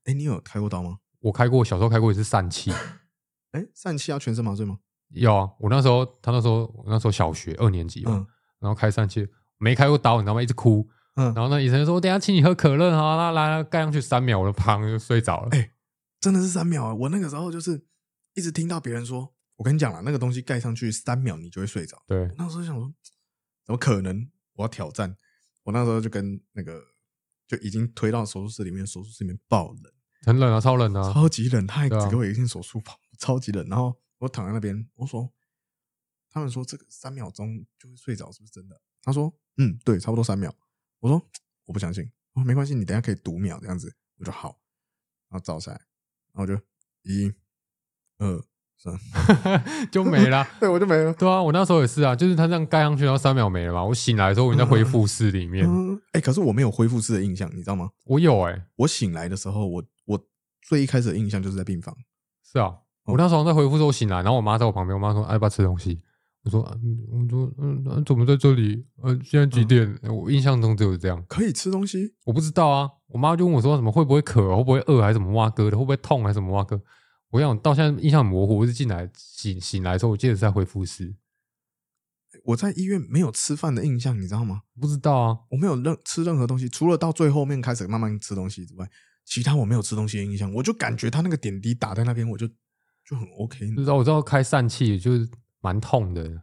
[0.05, 0.99] 哎你有开过刀吗？
[1.21, 2.73] 我开过，小时候开过一次疝气，
[3.53, 4.79] 哎、疝气要全身麻醉吗？
[5.11, 5.51] 有啊。
[5.59, 8.27] 我那时候，他那时候，我那时候小学二年级嘛，嗯
[8.61, 9.27] 然后开疝气，
[9.59, 10.43] 没开过刀，你知道吗？
[10.43, 10.89] 一直哭。
[11.17, 15.49] 嗯，然后那医生就说：“我等下请你喝可乐哈，那来盖上去三秒，我就砰就睡着了。
[15.51, 15.73] 哎
[16.21, 16.95] 真的是三秒啊！
[16.95, 17.87] 我那个时候就是
[18.35, 22.01] 一直听到别人说，我跟你讲了，那个东西盖上去三秒你就会睡着。
[22.07, 22.94] 对，那时候想说，
[23.64, 24.31] 怎么可能？
[24.55, 25.16] 我要挑战。
[25.64, 26.81] 我那时候就跟那个
[27.47, 29.92] 就已经推到手术室里面，手术室里面爆冷，
[30.23, 31.12] 很冷啊，超冷啊。
[31.12, 33.68] 超级冷，他还只给我一件手术袍，超级冷。
[33.68, 35.31] 然后我躺在那边，我说，
[36.31, 38.81] 他们说这个三秒钟就会睡着，是不是真的？
[39.03, 40.55] 他说，嗯，对，差不多三秒。
[41.01, 41.31] 我说
[41.66, 43.94] 我不相信，我说没关系，你等一下可以读秒这样子。
[44.16, 44.61] 我说好，
[45.29, 45.79] 然后照下来，
[46.33, 46.55] 然后我就
[47.03, 47.33] 一、
[48.18, 48.44] 二、三，
[49.91, 50.47] 就没了。
[50.61, 51.12] 对我就没了。
[51.14, 53.83] 对啊，我那时候也是啊，就是他这样盖上去，然后三秒没了嘛。
[53.85, 55.67] 我醒来的时候，我已经在恢复室里面。
[55.69, 57.91] 嗯，哎、可是我没有恢复室的印象，你知道吗？
[58.05, 60.21] 我有哎、我醒来的时候，我我
[60.62, 61.95] 最一开始的印象就是在病房。
[62.45, 62.73] 是啊，
[63.05, 66.01] 我那时候在恢复室，我醒来，然后我妈在我旁边，我妈说：“哎，要不要吃东西？”
[66.45, 68.85] 我说：“嗯，我说，嗯，嗯怎么在这里？
[69.03, 69.99] 呃，现在几点？
[70.09, 72.14] 我印象中只有这样，可以吃东西？
[72.25, 72.88] 我不知道啊。
[73.09, 74.57] 我妈就问我说：“什么会不会渴？
[74.57, 75.03] 会不会饿？
[75.03, 75.77] 还是什么挖哥的？
[75.77, 76.23] 会不会痛？
[76.23, 76.81] 还是什么挖哥？”
[77.31, 81.14] 我想到现在印象很模糊，我是进来醒醒来之后，我记得是在恢复室，
[82.45, 84.62] 我在医院没有吃饭的印象，你知道吗？
[84.81, 85.38] 不知道啊。
[85.51, 88.88] 我没有任吃任何东西，除了到最后面开始慢慢吃东西之外，
[89.25, 90.53] 其他我没有吃东西的印象。
[90.55, 92.49] 我就感觉他那个点滴打在那边，我就
[93.05, 95.29] 就很 OK 不知道我知道开疝气就是
[95.61, 96.43] 蛮痛的，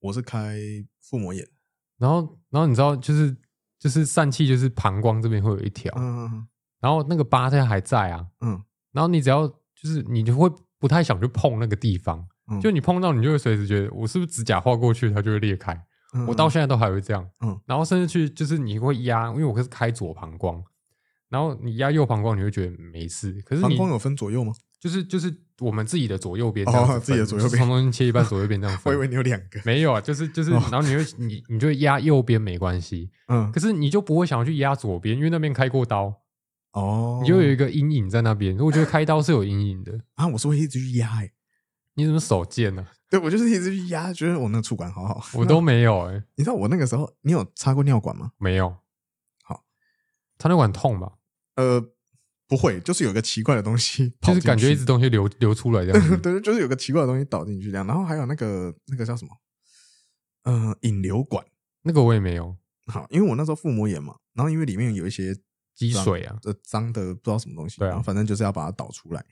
[0.00, 0.58] 我是开
[1.00, 1.48] 腹膜炎，
[1.96, 3.34] 然后然后你知道就是
[3.78, 6.46] 就是疝气就是膀胱这边会有一条，嗯
[6.78, 8.62] 然后那个疤现在还在啊，嗯
[8.96, 15.78] 然后你只要就是你就会不太想去碰那个地方，嗯，就你碰到你就会随时觉得我是不是指甲划过去它就会裂开，
[16.14, 16.26] 嗯。
[16.26, 17.60] 我到现在都还会这样，嗯。
[17.66, 20.62] 然后甚至去就是你会压，因为我是开左膀胱，
[21.28, 24.52] 然后你压右膀胱你会觉得没事，可是你膀胱有分左右吗？
[24.78, 26.64] 就是就是我们自己的左右边
[27.00, 30.62] 自己的左右边就是从中间切一半左右边这样分， 我以为你有两个，没有啊，就是就是，哦。
[30.70, 33.50] 然后你会你你就会压右边没关系，嗯。
[33.50, 36.14] 可是你就不会想要去压左边，因为那边开过刀，
[36.76, 38.56] 哦，你就有一个阴影在那边。
[38.58, 41.32] 我觉得开刀是有阴影的，啊，我是会一直去压欸，
[41.94, 48.32] 你怎么手贱呢、对我就是一直去压，觉得我那个触感好好，我都没有哎、 你知道我那个时候，你有插过尿管吗？
[48.36, 48.76] 没有。
[49.42, 49.64] 好，
[50.38, 51.14] 插尿管痛吧？
[51.54, 51.82] 呃，
[52.46, 56.08] 不会，就是有个奇怪的东西 就是感觉一直东西流流出来这样。
[56.20, 59.30] 对，就是有个奇怪的东西倒进去这样，然后还有那个那个叫什么，
[60.42, 61.42] 呃，引流管。
[61.82, 62.54] 那个我也没有，
[62.86, 65.34] 好，因为我那时候腹膜炎嘛，然后因为里面有一些
[65.76, 69.24] 积水啊，呃脏的不知道什么东西，对啊然后反正就是要把它导出来，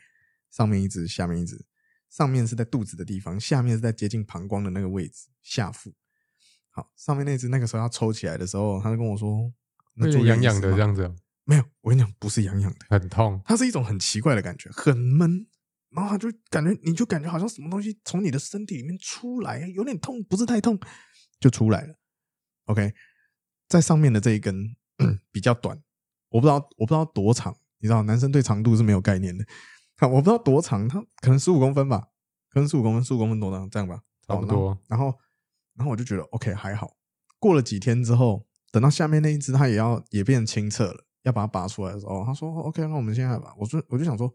[0.51, 1.65] 上面一直，下面一直，
[2.11, 5.93] 上面是在肚子的地方，下面是在接近膀胱的那个位置，下腹。
[6.71, 9.53] 好，上面那只那个时候要抽起来的时候，他就跟我说，
[9.95, 13.41] 那有坐月点痒痒的这样子啊，没有，我跟你讲，不是痒痒的，很痛。
[13.45, 15.47] 它是一种很奇怪的感觉，很闷，
[15.91, 20.79] 然后它就感觉你就感觉好像什么东西从你的身体里面出来，有点痛，不是太痛，
[21.39, 21.95] 就出来了。
[22.65, 22.93] OK，
[23.69, 25.81] 在上面的这一根、 嗯比较短，
[26.35, 29.45] 我不知道我不知道多长，你知道男生对长度是没有概念的，
[29.99, 32.09] 啊我不知道多长，他可能十五公分吧，
[32.51, 35.15] 可能十五公分，十五公分多长这样吧，差不多哦然后
[35.77, 36.97] 然后我就觉得 OK 还好，
[37.39, 44.29] 过了几天之后，等到下面那一只它也要也变清澈了，要把它拔出来的时候，他说 OK，那我们现在吧，我就我就想说，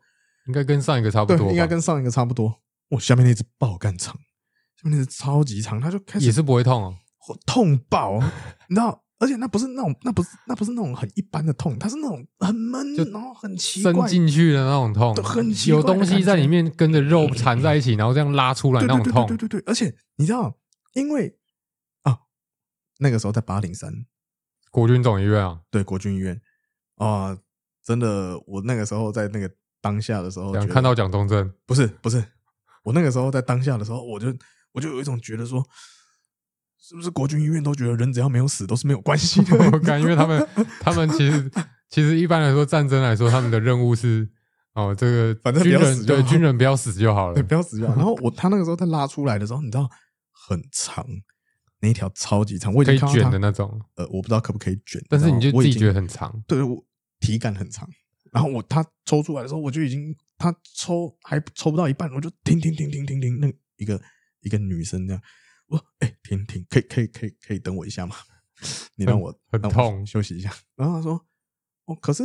[0.47, 2.61] 应该跟上一个差不多，吧，应该跟上一个差不多。
[2.91, 4.15] 我下面那只爆干长，
[4.77, 6.95] 下面那只超级长，它就开始也是不会痛哦。
[7.45, 8.19] 痛爆，
[8.69, 9.03] 你知道？
[9.19, 13.91] 而且那不是那种，那不是那不是那种很一般的痛，它是那种很闷就，然后很奇怪。
[13.91, 15.13] 伸，进去的那种痛。
[15.17, 19.27] 很，奇怪有东西在里面跟着肉缠在一起，然后这样拉出来那种痛。
[19.27, 20.57] 对对对，对对对，而且你知道，
[20.93, 21.37] 因为
[22.03, 22.17] 啊，
[22.99, 24.05] 那个时候在八零三，
[24.71, 26.41] 国军总医院啊，对国军医院
[26.95, 27.37] 啊、
[27.83, 29.51] 真的，我那个时候在那个
[29.81, 32.23] 当下的时候，看到蒋中正，不是不是，
[32.83, 34.27] 我那个时候在当下的时候，我就
[34.71, 35.61] 我就有一种觉得说，
[36.81, 39.57] 是不是国军医院都觉得人只要没有死都是没有关系的？
[39.71, 40.47] 我感因为他们
[40.79, 41.51] 他们其实
[41.89, 44.27] 其实一般来说战争来说，他们的任务是
[44.73, 47.53] 哦，这个反正不军要死对军人不要死就好了对，不。
[47.53, 47.95] 要死就好。
[47.95, 49.89] 然后我他那个时候他拉出来的时候，你知道
[50.47, 51.05] 很长，
[51.81, 56.81] 那一条超级长，我已可以卷经看到它的那种，呃，我不知道可不可以卷，但是你就自己觉得很长，对我
[57.19, 57.87] 体感很长。
[58.31, 63.99] 然后我他抽出来的时候，我就已经他抽还抽不到一半，我就停停停停停停，那一个
[64.41, 65.21] 一个女生这样，
[65.69, 68.15] 我说哎、停停，可以可以可以可以等我一下吗？
[68.95, 70.53] 你让我很痛休息一下。
[70.75, 71.25] 然后他说
[71.85, 72.23] 哦，可是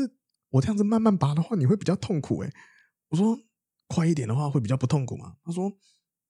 [0.51, 2.51] 我这样子慢慢拔的话，你会比较痛苦哎。
[3.09, 3.39] 我说
[3.87, 5.37] 快一点的话会比较不痛苦吗？
[5.45, 5.71] 他说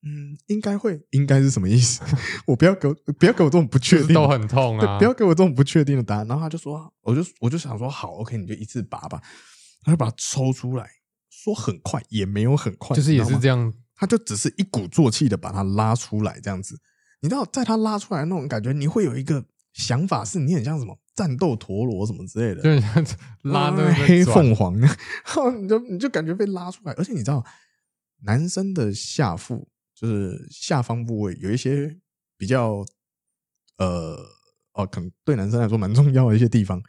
[0.02, 2.02] 嗯，应该会，应该是什么意思？
[2.46, 4.98] 我不要给我不要给我这种不确定都很痛对，啊。
[4.98, 6.26] 不要给我这种不确定的答案。
[6.26, 9.22] 然后他就说，我就我就想说，好，OK，你就一次拔吧。
[9.82, 10.88] 他就把它抽出来，
[11.30, 16.78] 说很快也没有很快，就是也是这样，他就只是一鼓作气的把它拉出来，这样子。
[17.24, 22.70] 你知道，在他拉出来那种感觉，你会有一个想法，是你很像什么战斗陀螺什么之类的，就
[23.50, 27.42] 拉那个嗯黑凤凰， 然后你就你就感觉被拉出来，而且你知道，
[28.24, 31.96] 男生的下腹就是下方部位有一些
[32.36, 32.84] 比较
[33.78, 34.18] 呃
[34.74, 36.82] 哦，可能对男生来说蛮重要的一些地方，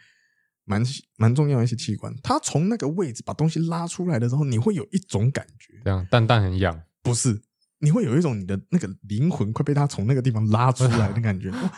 [0.66, 0.84] 蛮
[1.16, 2.14] 蛮重要的一些器官。
[2.22, 7.42] 他从那个位置把东西拉出来的时候，你会有一种感觉，这样蛋蛋很痒，不是，
[7.80, 11.72] 你会有一种你的那个灵魂快被他从那个地方拉出来的感觉， 哇，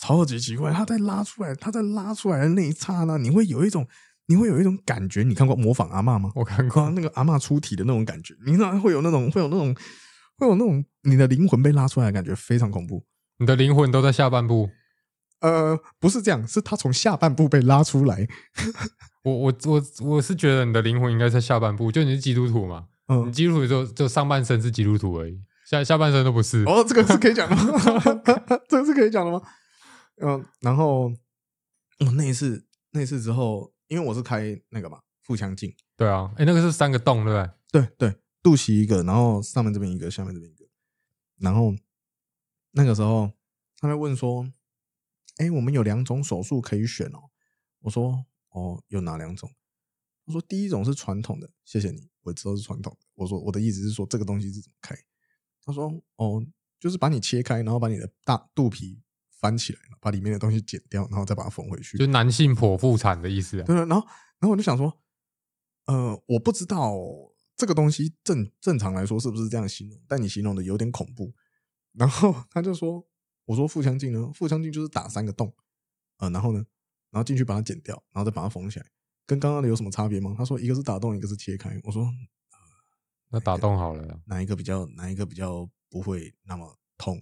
[0.00, 0.72] 超级奇怪。
[0.72, 3.86] 他在拉出来，他在拉出来的那一刹那，你会有一种，
[4.26, 5.22] 你会有一种感觉。
[5.22, 6.30] 你看过模仿阿嬷吗？
[6.34, 9.74] 我看看过，那个阿嬷出体的那种感觉，你知道会有那种，会有那种，
[10.36, 13.04] 会有那种你的灵魂被拉出来的感觉，非常恐怖。
[13.38, 14.70] 你的灵魂都在下半部。
[15.40, 18.26] 呃，不是这样，是他从下半部被拉出来。
[19.22, 26.64] 我我我我是觉得你的灵魂应该在下半部，就你是基督徒嘛，你嗯，基督徒就就上半身是基督徒而已，下下半身都不是。
[26.64, 27.62] 哦，这个是可以讲的吗？
[28.68, 29.40] 这个是可以讲的吗？
[30.20, 31.08] 嗯，然后，
[32.00, 37.38] 哦，那一次，那一次之后，因为我是开那个嘛腹腔镜，对啊，哎，那个是三个洞，对不
[37.70, 37.82] 对？
[37.82, 40.64] 对对，肚脐一个，然后上面这边一个，下面这边一个，
[41.38, 41.74] 然后
[42.72, 43.30] 那个时候
[43.78, 44.50] 他在问说
[45.38, 47.30] ：“哎，我们有两种手术可以选哦。”
[47.82, 49.50] 我说：“哦，有哪两种？”
[50.26, 54.96] 他说：“第一种是传统的，谢谢你，我知道是传统的。”我说：“我的意思是说这个东西是怎么开？”
[55.64, 56.44] 他说：“哦，
[56.80, 61.96] 就是把你切开，然后把你的大肚皮翻起来，把里面的东西剪掉，然后再把它缝回去。
[61.96, 63.64] 就男性剖腹产的意思啊。
[63.64, 64.06] 对，然后
[64.40, 65.00] 然后我就想说，
[65.86, 66.92] 呃，我不知道
[67.56, 71.32] 这个东西正正常来说是不是这样形容，但你形容的有点恐怖。
[71.92, 73.06] 然后他就说，
[73.44, 74.30] 我说腹腔镜呢？
[74.34, 75.54] 腹腔镜就是打三个洞，
[76.18, 76.58] 呃，然后呢，
[77.10, 78.86] 然后进去把它剪掉，然后再把它缝起来，
[79.26, 80.34] 跟刚刚的有什么差别吗？
[80.38, 81.78] 他说一个是打洞，一个是切开。
[81.82, 82.08] 我说
[83.28, 87.20] 那打洞好了，哪一个比较哪一个比较不会那么痛？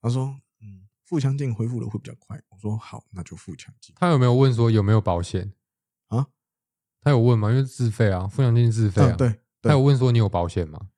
[0.00, 2.40] 他说，嗯，腹腔镜恢复的会比较快。
[2.48, 3.94] 我说好，那就腹腔镜。
[3.98, 5.52] 他有没有问说有没有保险
[6.08, 6.26] 啊？
[7.02, 7.50] 他有问吗？
[7.50, 9.14] 因为自费啊，腹腔镜自费啊。
[9.16, 10.88] 对，他有问说你有保险吗？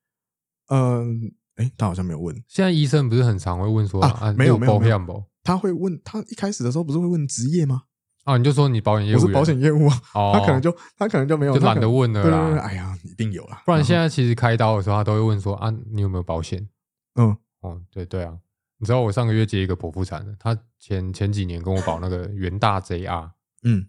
[0.69, 2.35] 嗯，哎，他好像没有问。
[2.47, 5.25] 现在医生不是很常会问说啊，没有没有保险不？
[5.43, 7.85] 他会问他一开始的时候不是会问职业吗？
[8.27, 10.03] 啊，你就说你保险业务，我是保险业务啊。
[10.15, 12.29] 哦，他可能就他可能就没有，就懒得问了啦。
[12.29, 13.63] 对对对，哎呀，一定有啦。
[13.65, 16.69] 不然现在其实开刀的时候，他都会问说啊，你有没有保险？
[17.15, 18.37] 嗯，哦，对对啊。
[18.79, 23.31] 你知道我上个月接一个剖腹产的，他前前几年跟我保那个元大 JR，
[23.63, 23.87] 嗯，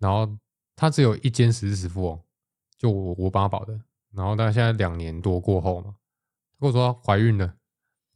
[0.00, 0.28] 然后
[0.74, 2.20] 他只有一间实支实付哦，
[2.76, 3.78] 就我我帮他保的。
[4.12, 5.94] 然后但现在两年多过后嘛，
[6.58, 7.54] 他跟我说怀孕了，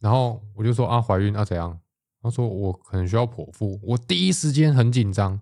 [0.01, 1.79] 然后我就说啊怀孕啊怎样？
[2.21, 5.41] 他说我可能需要剖腹，我第一时间很紧张。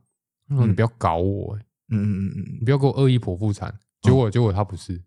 [0.50, 1.56] 他说：“你不要搞我，
[1.88, 5.00] 嗯嗯嗯嗯，你不要给我恶意剖腹产。”结果结果他不是，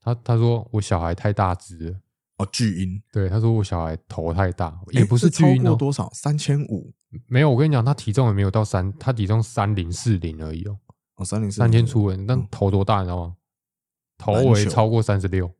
[0.00, 2.00] 他他说我小孩太大只了，
[2.36, 6.92] 哦巨婴，对，他说我小孩头太大，也不是巨婴哦，多少三千五？
[7.26, 10.78] 没有，我跟你讲，他体重也没有到三，他体重三零四零而已哦，
[11.16, 13.36] 哦三零三千出诶，但头多大你知道吗？
[14.18, 15.52] 头围超过三十六。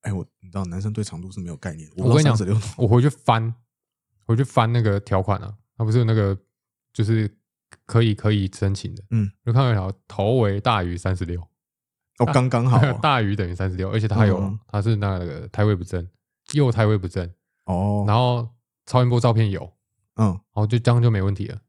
[0.00, 2.34] 哎，我你知道男生对长度是没有概念，我跟你讲，
[2.78, 3.54] 我回去翻，
[4.24, 6.36] 回去翻那个条款啊，他不是有那个
[6.92, 7.30] 就是。
[7.86, 11.40] 可以可以申请的，嗯，就看到一条头围大于三十六，
[12.18, 16.08] 哦，刚刚好， 大于等于三十六，而且它有，它是那个胎位不正，
[16.52, 17.32] 右胎位不正，
[17.64, 18.48] 哦，然后
[18.86, 19.72] 超音波照片有，
[20.16, 21.60] 嗯，然后就这样就没问题了。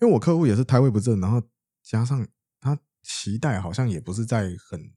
[0.00, 1.40] 因为我客户也是胎位不正，然后
[1.82, 2.26] 加上
[2.60, 4.92] 他脐带好像也不是在很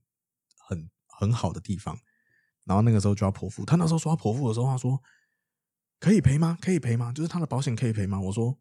[0.57, 1.97] 很很好的地方，
[2.63, 3.63] 然后那个时候就要剖腹。
[3.65, 5.01] 他那时候说要剖腹的时候，他说
[5.99, 6.57] 可以赔吗？
[6.59, 7.11] 可以赔吗？
[7.13, 8.19] 就是他的保险可以赔吗？
[8.19, 8.57] 我说。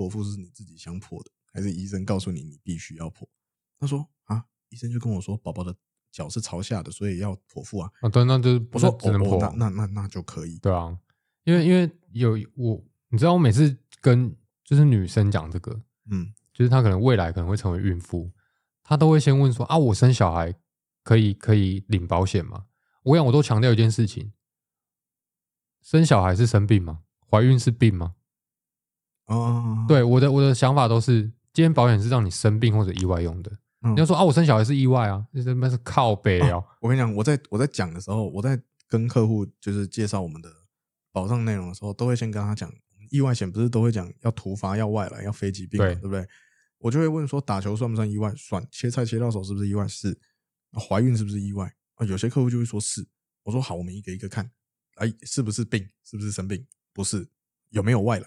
[0.00, 3.28] 剖腹是你自己想剖的，还是医生告诉你你必须要剖？
[3.78, 5.76] 他说啊，医生就跟我说，宝宝的
[6.10, 7.90] 脚是朝下的，所以要剖腹啊。
[8.00, 10.58] 啊，对，那就我说只能剖，那那那那就可以。
[10.60, 10.98] 对啊，
[11.44, 14.34] 因为因为有我，你知道，我每次跟
[14.64, 15.78] 就是女生讲这个，
[16.10, 18.30] 嗯，就是她可能未来可能会成为孕妇，
[18.82, 20.54] 她都会先问说啊，我生小孩
[21.04, 22.64] 可以可以领保险吗？
[23.02, 24.32] 我讲我都强调一件事情，
[25.82, 27.00] 生小孩是生病吗？
[27.30, 28.14] 怀孕是病吗？
[29.30, 33.50] 哦，对，我的我的想法都是，今天保险是让你生病或者意外用的。
[33.82, 36.62] 你要说啊，我生小孩是意外啊，那他妈是靠背啊！
[36.80, 40.50] 我跟你讲，我在我在讲的时候，我在跟客户就是介绍我们的
[41.12, 42.70] 保障内容的时候，都会先跟他讲，
[43.10, 46.26] 意外险不是都会讲要突发、要外来、要非疾病，对不对？
[46.78, 48.34] 我就会问说，打球算不算意外？
[48.36, 48.66] 算。
[48.70, 49.86] 切菜切到手是不是意外？
[49.86, 50.18] 是。
[50.72, 51.72] 怀孕是不是意外？
[51.94, 53.06] 啊，有些客户就会说是。
[53.44, 54.50] 我说好，我们一个一个看，
[54.96, 55.88] 哎，是不是病？
[56.04, 56.66] 是不是生病？
[56.92, 57.28] 不是。
[57.70, 58.26] 有没有外来？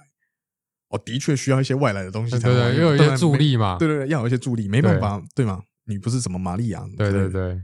[0.93, 5.63] 我的确需要一些外来的东西，对对，要有一些助力嘛，对对对，要有一些助力，没办法，对吗？
[5.85, 7.59] 你不是什么玛利亚，对对对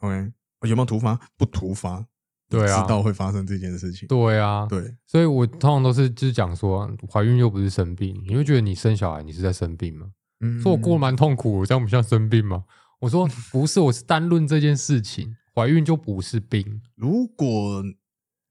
[0.00, 0.30] ，OK，
[0.68, 1.18] 有没有突发？
[1.38, 2.04] 不突发，
[2.50, 10.08] 对啊，知道会发生这件事情，对啊，对，所以我通常都是就是讲说，怀孕又不是生病，你会觉得你生小孩你是在生病吗？
[10.40, 12.64] 嗯，说我过得蛮痛苦，这样不像生病吗？
[13.00, 16.82] 我说 不是，我是单论这件事情，怀孕就不是病。
[16.96, 17.82] 如果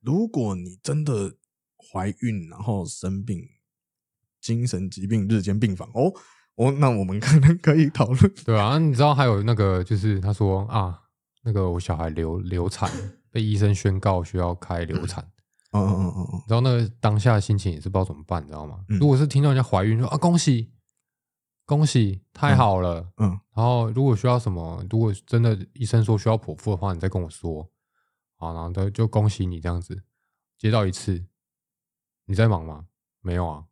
[0.01, 1.35] 如果你真的
[1.77, 3.47] 怀孕然后生病。
[4.43, 5.89] 精神疾病日间病房。
[5.95, 6.13] 哦
[6.55, 11.01] 哦，那我们可能可以讨论，对啊，你知道还有那个，就是他说啊，
[11.41, 12.87] 那个我小孩流流产，
[13.31, 15.27] 被医生宣告需要开流产，
[15.71, 18.85] 嗯嗯嗯嗯嗯，然后那个当下心情也是不知道怎么办，你知道吗？
[18.87, 20.71] 如果是听到人家怀孕说啊，恭喜
[21.65, 27.67] 恭喜，太好了，嗯，然后如果需要什么，如果真的医生说需要剖腹的话，你再跟我说，
[28.35, 30.03] 好，然后就就恭喜你这样子，
[30.59, 31.25] 接到一次，
[32.25, 32.85] 你在忙吗？
[33.21, 33.63] 没有啊。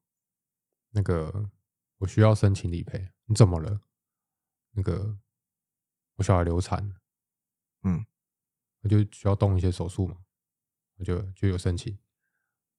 [0.92, 1.50] 那个，
[1.98, 3.10] 我需要申请理赔。
[3.26, 3.82] 你怎么了？
[4.72, 5.18] 那个，
[6.16, 6.96] 我小孩流产，
[7.84, 8.06] 嗯，
[8.82, 10.18] 我就需要动一些手术嘛，
[10.98, 11.98] 我就就有申请。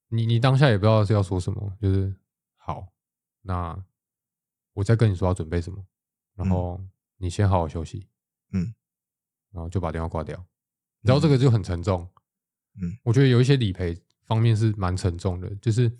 [0.09, 2.15] 你你当下也不知道是要说什么，就是
[2.57, 2.93] 好，
[3.41, 3.83] 那
[4.75, 5.83] 我再跟你说要准备什么，
[6.35, 6.79] 然后
[7.17, 8.07] 你先好好休息，
[8.53, 8.75] 嗯，
[9.51, 10.47] 然后就把电话挂掉。
[11.01, 12.07] 然后这个就很沉重，
[12.75, 15.91] 嗯，我觉得有一些理赔方面是蛮沉重的，就是。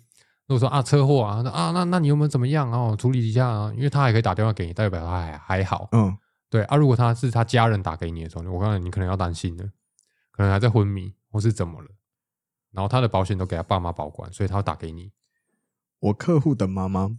[0.47, 2.95] 如果说啊车祸啊，那啊那那你有没有怎么样哦？
[2.97, 5.87] 处理一下啊，因为他还可以打电话给你，代表他还还好。
[5.93, 6.17] 嗯，
[6.49, 6.75] 对啊。
[6.75, 9.63] 如果他是他家人打给你的时候，我告诉你，你可能要担心了，
[10.31, 11.89] 可能还在昏迷或是怎么了。
[12.71, 15.11] 然后他的保险都给他爸妈保管，所以他要打给你。
[15.99, 17.17] 我客户的妈妈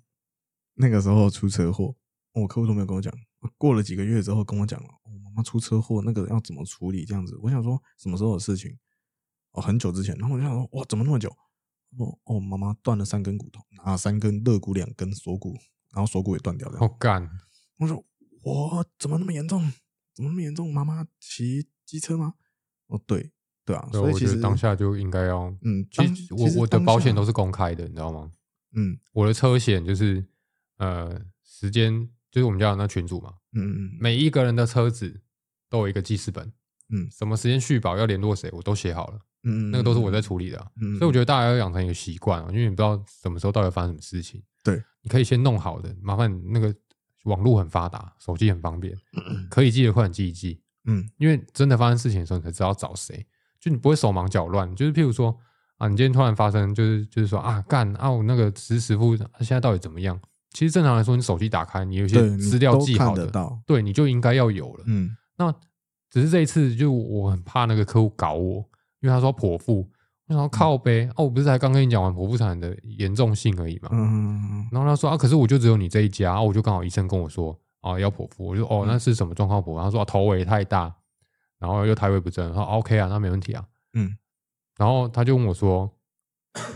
[0.75, 1.95] 那个时候出车祸，
[2.33, 3.13] 我客户都没有跟我讲。
[3.57, 7.05] 过了几个月之后跟我讲了，我妈妈出车祸，那个要怎么处理？
[7.05, 8.77] 这样子，我想说什么时候的事情？
[9.53, 10.15] 哦，很久之前。
[10.17, 11.35] 然后我就想说，哇，怎么那么久？
[11.99, 15.57] 哦哦，妈妈断了三根骨头，啊，三根肋骨，两根锁骨，
[15.93, 16.79] 然后锁骨也断掉了。
[16.79, 17.29] 好干！
[17.79, 18.05] 我说
[18.43, 19.61] 我怎么那么严重？
[20.15, 20.73] 怎么那么严重？
[20.73, 22.35] 妈妈骑机车吗？
[22.87, 23.33] 哦，对
[23.65, 28.33] 对啊，所以其实当下就应该要，嗯，其实我我的保险都是公开的，你知道吗？
[28.77, 30.25] 嗯，我的车险就是
[30.79, 35.23] 呃，时间就是我们家那群主嘛，嗯嗯，每一个人的车子
[35.71, 36.53] 都有一个记事本，
[36.91, 46.75] 嗯，什么时间续保要联络谁，我都写好了，嗯，那个都是我在处理的，嗯，所以我觉得大家要养成一个习惯啊因为你不知道什么时候到底发生什么事情，对，你可以先弄好的，麻烦那个
[47.25, 48.97] 网络很发达，手机很方便，
[49.51, 53.27] 可以记得快点记一记，嗯，因为真的发生事情的时候，你才知道找谁，
[53.61, 55.39] 就你不会手忙脚乱，就是譬如说。
[55.77, 55.89] 啊！
[55.89, 58.09] 你今天突然发生，就是就是说啊，干啊！
[58.09, 60.19] 我那个实时付他现在到底怎么样？
[60.53, 63.29] 其实正常来说，你手机打开，你有些资料记好的，
[63.67, 64.85] 对，你就应该要有了。
[64.87, 65.53] 嗯，那
[66.09, 68.65] 只是这一次，就我很怕那个客户搞我，
[69.05, 69.87] 因为他说剖腹，
[70.29, 73.91] 我想靠背哦，我不是才刚跟你讲完剖腹产的严重性而已嘛。
[73.93, 79.79] 嗯，然后他说啊，可是我就只有你这一家，我就刚好医生跟我说啊要剖腹，我就哦那是什么状况剖？
[79.79, 80.95] 他说头围太大，
[81.59, 83.65] 然后又胎位不正，他说 OK 啊，那没问题啊。
[83.93, 84.17] 嗯，
[84.79, 85.91] 然后他就问我说。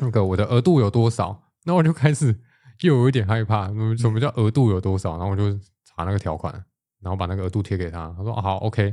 [0.01, 1.41] 那个我的额度有多少？
[1.62, 2.37] 那我就开始
[2.81, 3.68] 又有一点害怕。
[3.97, 5.12] 什么叫额度有多少？
[5.12, 6.53] 然后我就查那个条款，
[7.01, 8.12] 然后把那个额度贴给他。
[8.18, 8.93] 他说：“好，OK。”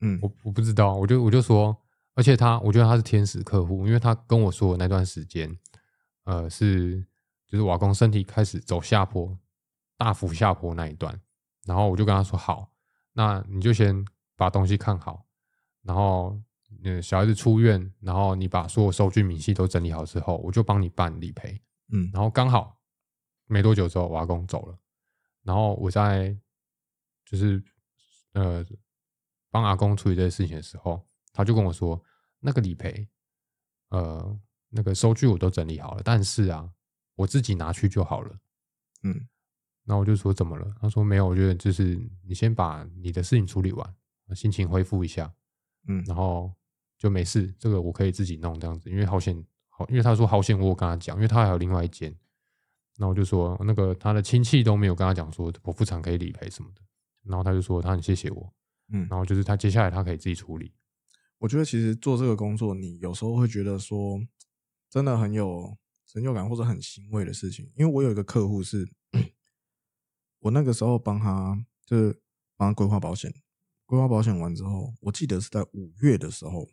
[0.00, 1.76] 嗯，我我不知道，我就我就说，
[2.18, 5.56] 而且他我觉得他是天使客户，因为他跟我说那段时间，
[6.24, 7.00] 呃，是
[7.46, 9.38] 就是瓦工身体开始走下坡，
[9.96, 11.20] 大幅下坡那一段。
[11.64, 12.72] 然后我就跟他说：“好，
[13.12, 14.04] 那你就先
[14.34, 15.24] 把东西看好，
[15.82, 16.36] 然后。”
[16.84, 21.58] 嗯，小孩子出院，然后你把所有收据明细都整理好之后，我就帮你办理赔。
[21.90, 22.78] 嗯，然后刚好
[23.46, 24.78] 没多久之后，我阿公走了，
[25.42, 26.36] 然后我在
[27.24, 27.60] 就是
[28.34, 28.64] 呃
[29.50, 31.07] 帮阿公处理这些事情的时候，
[31.38, 32.02] 他就跟我说，
[32.40, 33.08] 那个理赔，
[33.90, 36.68] 呃，那个收据我都整理好了，但是啊，
[37.14, 38.36] 我自己拿去就好了。
[39.04, 39.28] 嗯，
[39.84, 40.74] 那我就说怎么了？
[40.80, 43.96] 他说没有，我觉得就是你先把你的事情处理完，
[44.34, 45.32] 心情恢复一下。
[45.86, 46.52] 嗯，然后。
[47.00, 52.12] 就没事，这个我可以自己弄这样子，因为好险好，因为他说好险，我跟他讲，因为他还有另外一间，
[52.96, 56.82] 那我就说那个他的亲戚都没有跟他讲说剖腹产可以理赔什么的，
[57.22, 58.52] 然后他就说他很谢谢我，
[58.88, 60.72] 嗯，然后就是他接下来他可以自己处理。
[61.38, 64.20] 我觉得其实做这个工作，你有时候会觉得说
[64.90, 65.76] 真的很有
[66.06, 68.88] 成就感或者很欣慰的事情，因为我有一个客户是，
[70.40, 72.22] 我那个时候帮他就是
[72.56, 73.32] 帮他规划保险，
[73.86, 76.68] 规划保险完之后，我记得是在五月的时候。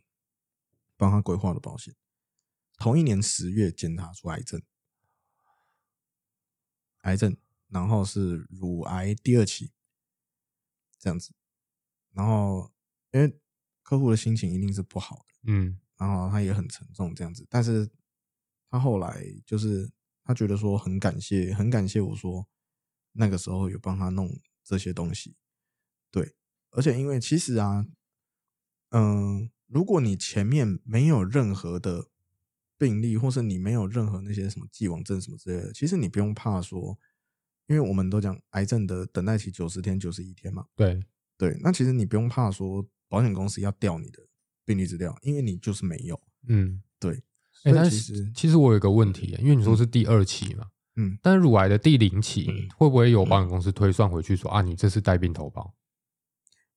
[0.97, 1.93] 帮他规划的保险，
[2.78, 4.61] 同一年十月检查出癌症，
[6.99, 7.36] 癌症，
[7.68, 9.74] 然后是乳癌第二期，
[10.97, 11.34] 这样子，
[12.13, 12.72] 然后
[13.11, 13.38] 因为
[13.86, 17.89] 客户的心情一定是不好的，嗯，然后他也很沉重这样子，但是
[18.69, 19.89] 他后来就是
[20.23, 22.45] 他觉得说很感谢，很感谢我说
[23.13, 25.38] 那个时候有帮他弄这些东西，
[26.11, 26.36] 对，
[26.71, 27.86] 而且因为其实啊，
[28.89, 29.49] 嗯。
[29.67, 32.05] 如果你前面没有任何的
[32.77, 36.95] 病例，或是你没有任何那些什么既往症什么之类的，其实你不用怕说，
[37.65, 40.67] 因为我们都讲癌症的等待期九十天、九十一天嘛。
[40.75, 41.03] 对
[41.36, 44.20] 对，那其实你不用怕说保险公司要调你的
[44.66, 46.20] 病历资料，因为你就是没有。
[46.47, 47.24] 嗯，对。
[47.64, 55.74] 哎，但是其实我有一个问题，因为你说是第二期嘛，嗯，但是乳癌的第零期会不会有保险公司推算回去说啊，你这是带病投保？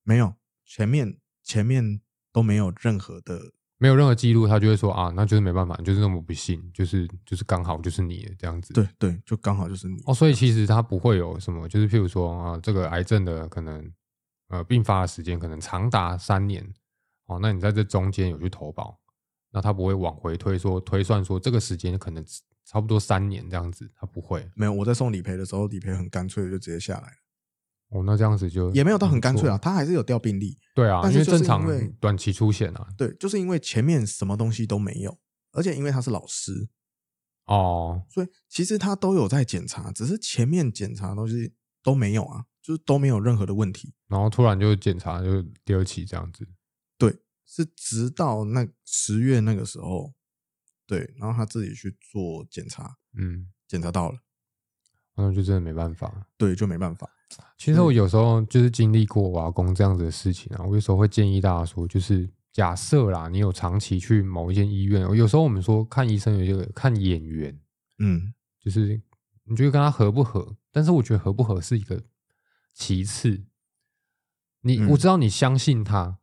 [0.03, 0.33] 没有，
[0.65, 2.01] 前面前面。
[2.31, 3.41] 都没有任何的，
[3.79, 8.71] 没有任何记录，他就会说啊，那就是没办法，就是那么不幸，就是就是刚好就是你这样子。
[8.71, 9.99] 对对，就刚好就是你。
[10.05, 13.83] 哦，所以其实他不会有什么，就是譬如说啊，这个癌症的可能
[14.49, 16.63] 呃并发的时间可能长达三年，
[17.25, 18.99] 哦，那你在这中间有去投保，
[19.51, 22.23] 那他不会往回推说推算说这个时间可能
[22.65, 24.47] 差不多三年这样子，他不会。
[24.55, 27.15] 没有，我在送理赔的时候，理赔很干脆就直接下来了。
[27.89, 30.55] 哦，那这样子就也没有到很干脆啊，他还是有掉病例。
[30.75, 31.65] 对啊，但是正常
[31.99, 32.87] 短期出险啊。
[32.95, 35.17] 对，就是因为前面什么东西都没有，
[35.51, 36.69] 而且因为他是老师
[37.45, 43.91] 哦，所以其实他都有在检查，只是前面检查东西都没有啊，就是都没有任何的问题。
[44.07, 46.47] 然后突然就检查就第二期这样子。
[46.99, 50.13] 对，是直到那十月那个时候，
[50.85, 54.19] 对，然后他自己去做检查，嗯，检查到了，
[55.15, 56.27] 那就真的没办法。
[56.37, 57.09] 对，就没办法。
[57.57, 67.59] 其实我有时候就是经历过瓦工这样子的事情啊，我有时候会建议大家说，就是假设啦，你有长期去某一间医院，有时候我们说看医生有一个看眼缘，
[67.97, 68.31] 嗯
[68.63, 69.01] 就是
[69.45, 70.55] 你觉得跟他合不合？
[70.71, 72.03] 但是我觉得合不合是一个
[72.73, 73.45] 其次。
[74.61, 76.19] 你、嗯我知道你相信他，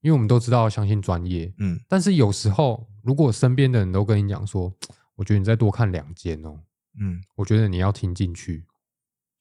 [0.00, 1.54] 因为我们都知道要相信专业。
[1.58, 4.74] 嗯但是有时候，如果身边的人都跟你讲说，
[5.14, 6.60] 我觉得你再多看两间哦，
[6.98, 8.64] 嗯我觉得你要听进去，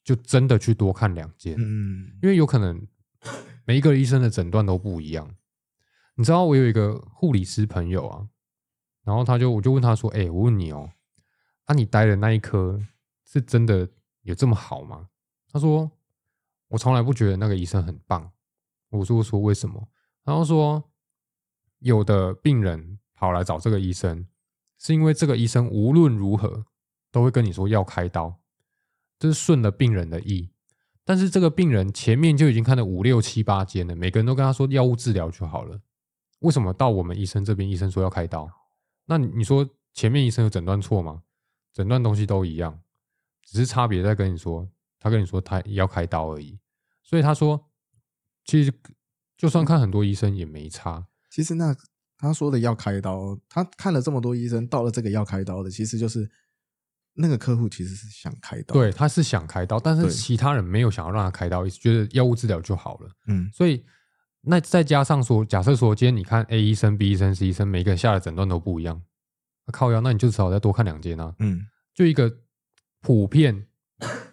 [0.03, 2.85] 就真的去多看两间，嗯因为有可能
[3.65, 5.35] 每一个医生的诊断都不一样。
[6.15, 8.27] 你知道我有一个护理师朋友啊，
[9.03, 10.91] 然后他就我就问他说：“哎、我问你哦，
[11.65, 12.79] 啊，你待的那一科
[13.25, 13.87] 是真的
[14.21, 15.09] 有这么好吗？”
[15.51, 15.91] 他说
[16.70, 18.32] ：“我从来不觉得那个医生很棒。”
[18.89, 19.89] 我说：“我说为什么？”
[20.24, 20.91] 然后说
[21.80, 24.28] ：“有的病人跑来找这个医生，
[24.80, 26.65] 是因为这个医生无论如何
[27.11, 28.39] 都会跟你说要开刀，
[29.20, 30.49] 这是顺了病人的意。
[31.03, 35.80] 但是这个病人前面就已经看了五六七八间了，每个人都跟他说药物治疗就好了。
[36.39, 38.49] 为什么到我们医生这边，医生说要开刀？
[39.05, 41.24] 那你说前面医生有诊断错吗？
[41.74, 42.82] 诊断东西都一样，
[43.43, 44.68] 只是差别在跟你说，
[44.99, 46.59] 他跟你说他要开刀而已。
[47.03, 47.69] 所以他说，
[48.45, 48.73] 其实
[49.37, 51.07] 就算看很多医生也没差。
[51.29, 51.75] 其实那
[52.17, 56.29] 他说的要开刀，他看了这么多医生，到了这个要开刀的，其实就是
[57.13, 63.09] 那个客户其实是想开刀，对，，他是想开刀，但是其他人没有想要让他开刀，意思觉得药物治疗就好了。
[63.27, 63.85] 嗯所以
[64.41, 69.01] 那再加上说，假设说今天你看 A 医生、B 医生、C 医生，每个人下的诊断都不一样，
[69.65, 71.35] 那靠药，那你就只好再多看两间啊。
[71.39, 72.31] 嗯就一个
[73.01, 73.66] 普遍，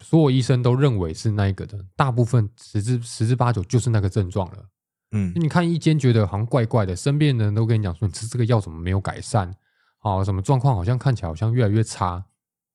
[0.00, 4.68] 所有医生都认为是那一个的，大部分十之十之八九就是那个症状了。
[5.12, 9.54] 嗯你看一间觉得好像怪怪的，身边的人都跟你讲说，你吃这个药怎么没有改善？
[10.00, 12.24] 啊，什么状况好像看起来好像越来越差。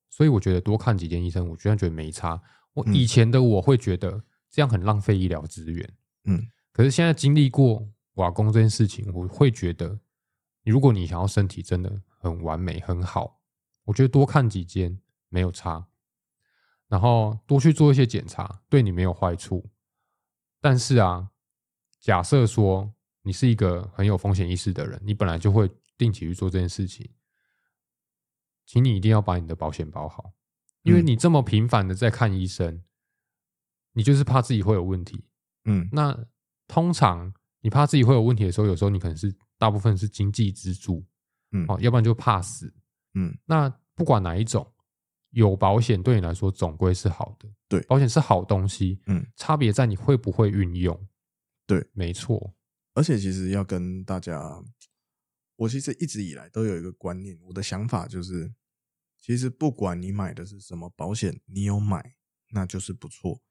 [0.09, 2.41] 所以我觉得多看几间医生，我居然觉得没差。
[2.73, 5.93] 我嗯以前的我会觉得这样很浪费医疗资源，
[6.25, 9.99] 嗯可是现在经历过瓦工这件事情，我会觉得，
[10.65, 13.39] 如果你想要身体真的很完美很好，
[13.85, 14.97] 我觉得多看几间
[15.29, 15.85] 没有差，
[16.89, 19.69] 然后多去做一些检查，对你没有坏处。
[20.59, 21.29] 但是啊，
[22.01, 27.09] 假设说你是一个很有风险意识的人，你本来就会定期去做这件事情，
[28.65, 30.33] 请你一定要把你的保险保好，
[30.83, 32.83] 因为嗯你这么频繁的在看医生，
[33.93, 35.23] 你就是怕自己会有问题。
[35.65, 36.25] 嗯那
[36.67, 41.05] 通常你怕自己会有问题的时候，有时候你可能是大部分是经济支柱，
[41.51, 42.73] 嗯哦，要不然就怕死。
[43.13, 44.65] 嗯那不管哪一种，
[45.31, 47.49] 有保险对你来说总归是好的。
[47.67, 51.07] 对保险是好东西，嗯，差别在你会不会运用。
[51.67, 52.55] 对，没错，
[52.93, 54.63] 而且其实要跟大家，
[55.55, 58.51] 我其实一直以来都有一个观念，我的想法就是，
[59.21, 62.15] 其实不管你买的是什么保险，你有买
[62.51, 63.41] 那就是不错。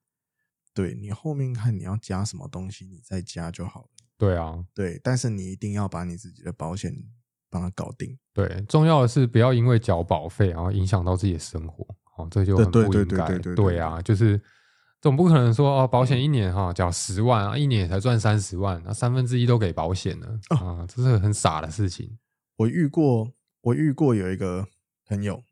[0.74, 3.90] 对你后面看你要加什么东西，你再加就好了。
[4.16, 6.92] 对啊，对，但是你一定要把你自己的保险
[7.50, 8.18] 帮他搞定。
[8.32, 11.86] 对，重要的是不要因为缴保费，然后影响到自己的生活。
[12.16, 13.26] 哦，这就很不应该。
[13.26, 14.40] 对对对对啊，就是
[15.00, 22.18] 总不可能说哦，保险一年哈缴十万啊，一年才赚三十万，那三分之一都给保险了哦啊，这是很傻的事情。
[22.56, 24.66] 我遇过，我遇过有一个
[25.06, 25.44] 朋友，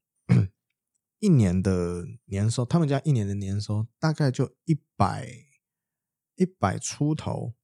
[1.20, 5.28] 一年的年收，他们家一年的年收大概就一百
[6.34, 7.54] 一百出头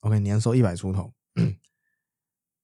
[0.00, 1.14] ，OK，年收一百出头，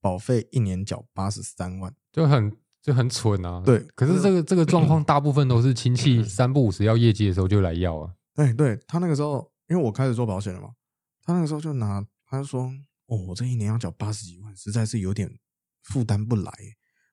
[0.05, 3.63] 保费一年缴八十三万，就很就很蠢啊。
[3.65, 8.15] 对可是这个 这个状况，大部分都是亲戚 三不五时要业绩的时候就来要啊。
[8.35, 10.75] 对对，他那个时候，因为我开始做保险了嘛，
[11.23, 12.71] 他那个时候就拿，他就说，
[13.07, 15.39] 哦，我这一年要缴八十几万，实在是有点
[15.85, 16.53] 负担不来。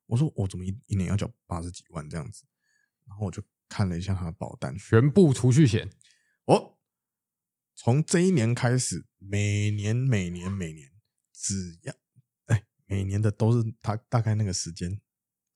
[0.07, 2.43] 我说，我怎么一一年要缴八十几万这样子？
[3.07, 5.89] 然后我就看了一下他的保单，全部储蓄险，
[6.43, 6.75] 哦，
[7.73, 10.89] 从这一年开始，每年每年每年，
[11.33, 11.97] 只要哎，
[12.91, 14.99] 每年的都是他大概那个时间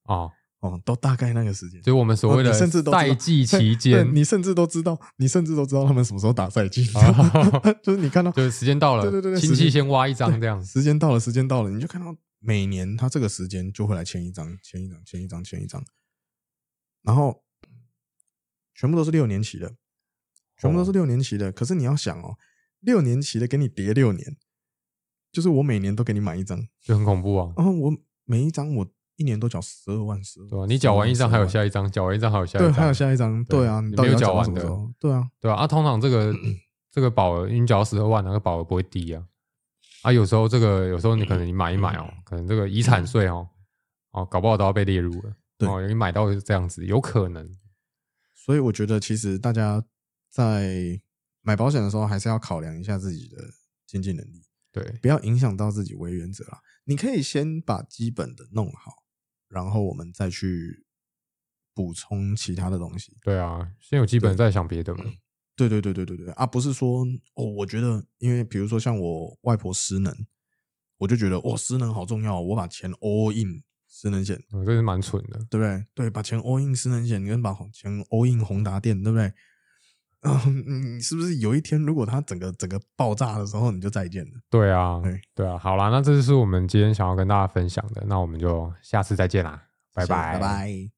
[0.04, 0.30] 啊，
[0.62, 1.82] 哦，都大概那个时间。
[1.82, 10.64] 就我们所谓的甚至都赛季 期对间，你甚至都知道，你甚至都知道他们什么时候打赛季，啊 就是你看到 就是时间到了，对对对对亲戚先挖一张这样。
[10.64, 15.84] 时间到了，时间到了，你就看到每年他这个时间就会来签一张，签一张，签一张，签一张，
[17.02, 17.44] 然后
[18.74, 19.76] 全部都是六年期的，
[20.58, 21.52] 全部都是六年期的。
[21.52, 22.38] 可是你要想哦，
[22.80, 24.38] 六年期的给你叠六年，
[25.36, 34.62] 就是我每年都给你买一张，就很恐怖啊，然后我每一张我一年都缴十二万，十二对吧、你缴完一张还有下一张，缴完一张还有下一张对，还有下一张，对对啊，你没有缴完的？
[34.98, 36.34] 对啊，对啊，啊，通常这个
[36.90, 39.22] 这个保额，你缴十二万，那个保额不会低啊。
[40.04, 43.46] 啊，有时候这个有时候你可能你买一买哦，可能这个遗产税哦，
[44.12, 45.34] 哦，搞不好都要被列入了。
[45.58, 47.50] 对哦，你买到是这样子，有可能。
[48.34, 49.84] 所以我觉得其实大家
[50.30, 50.98] 在
[51.42, 53.44] 买保险的时候，还是要考量一下自己的
[53.86, 54.45] 经济能力。
[54.76, 56.60] 对，不要影响到自己为原则啦。
[56.84, 58.92] 你可以先把基本的弄好，
[59.48, 60.86] 然后我们再去
[61.74, 63.16] 补充其他的东西。
[63.24, 65.06] 对啊，先有基本再想别的嘛。
[65.56, 67.06] 对对对对对对啊，不是说
[67.36, 70.14] 哦，我觉得因为比如说像我外婆失能，
[70.98, 75.38] 我就觉得哇，失能好重要，我把钱 all in 失能险，我这是蛮蠢的。
[75.50, 75.86] 对不对？
[75.94, 79.34] 对，把钱 all in 失能险，跟把钱 all in 宏达电，对不对？
[80.48, 84.32] 嗯，你是不是有一天如果它整个整个爆炸的时候，你就再见了？
[84.50, 85.58] 对啊对，对啊。
[85.58, 89.62] 好啦，那这就是我们今天想要跟大家分享的，那我们就下次再见啦，
[89.94, 90.95] 拜拜拜。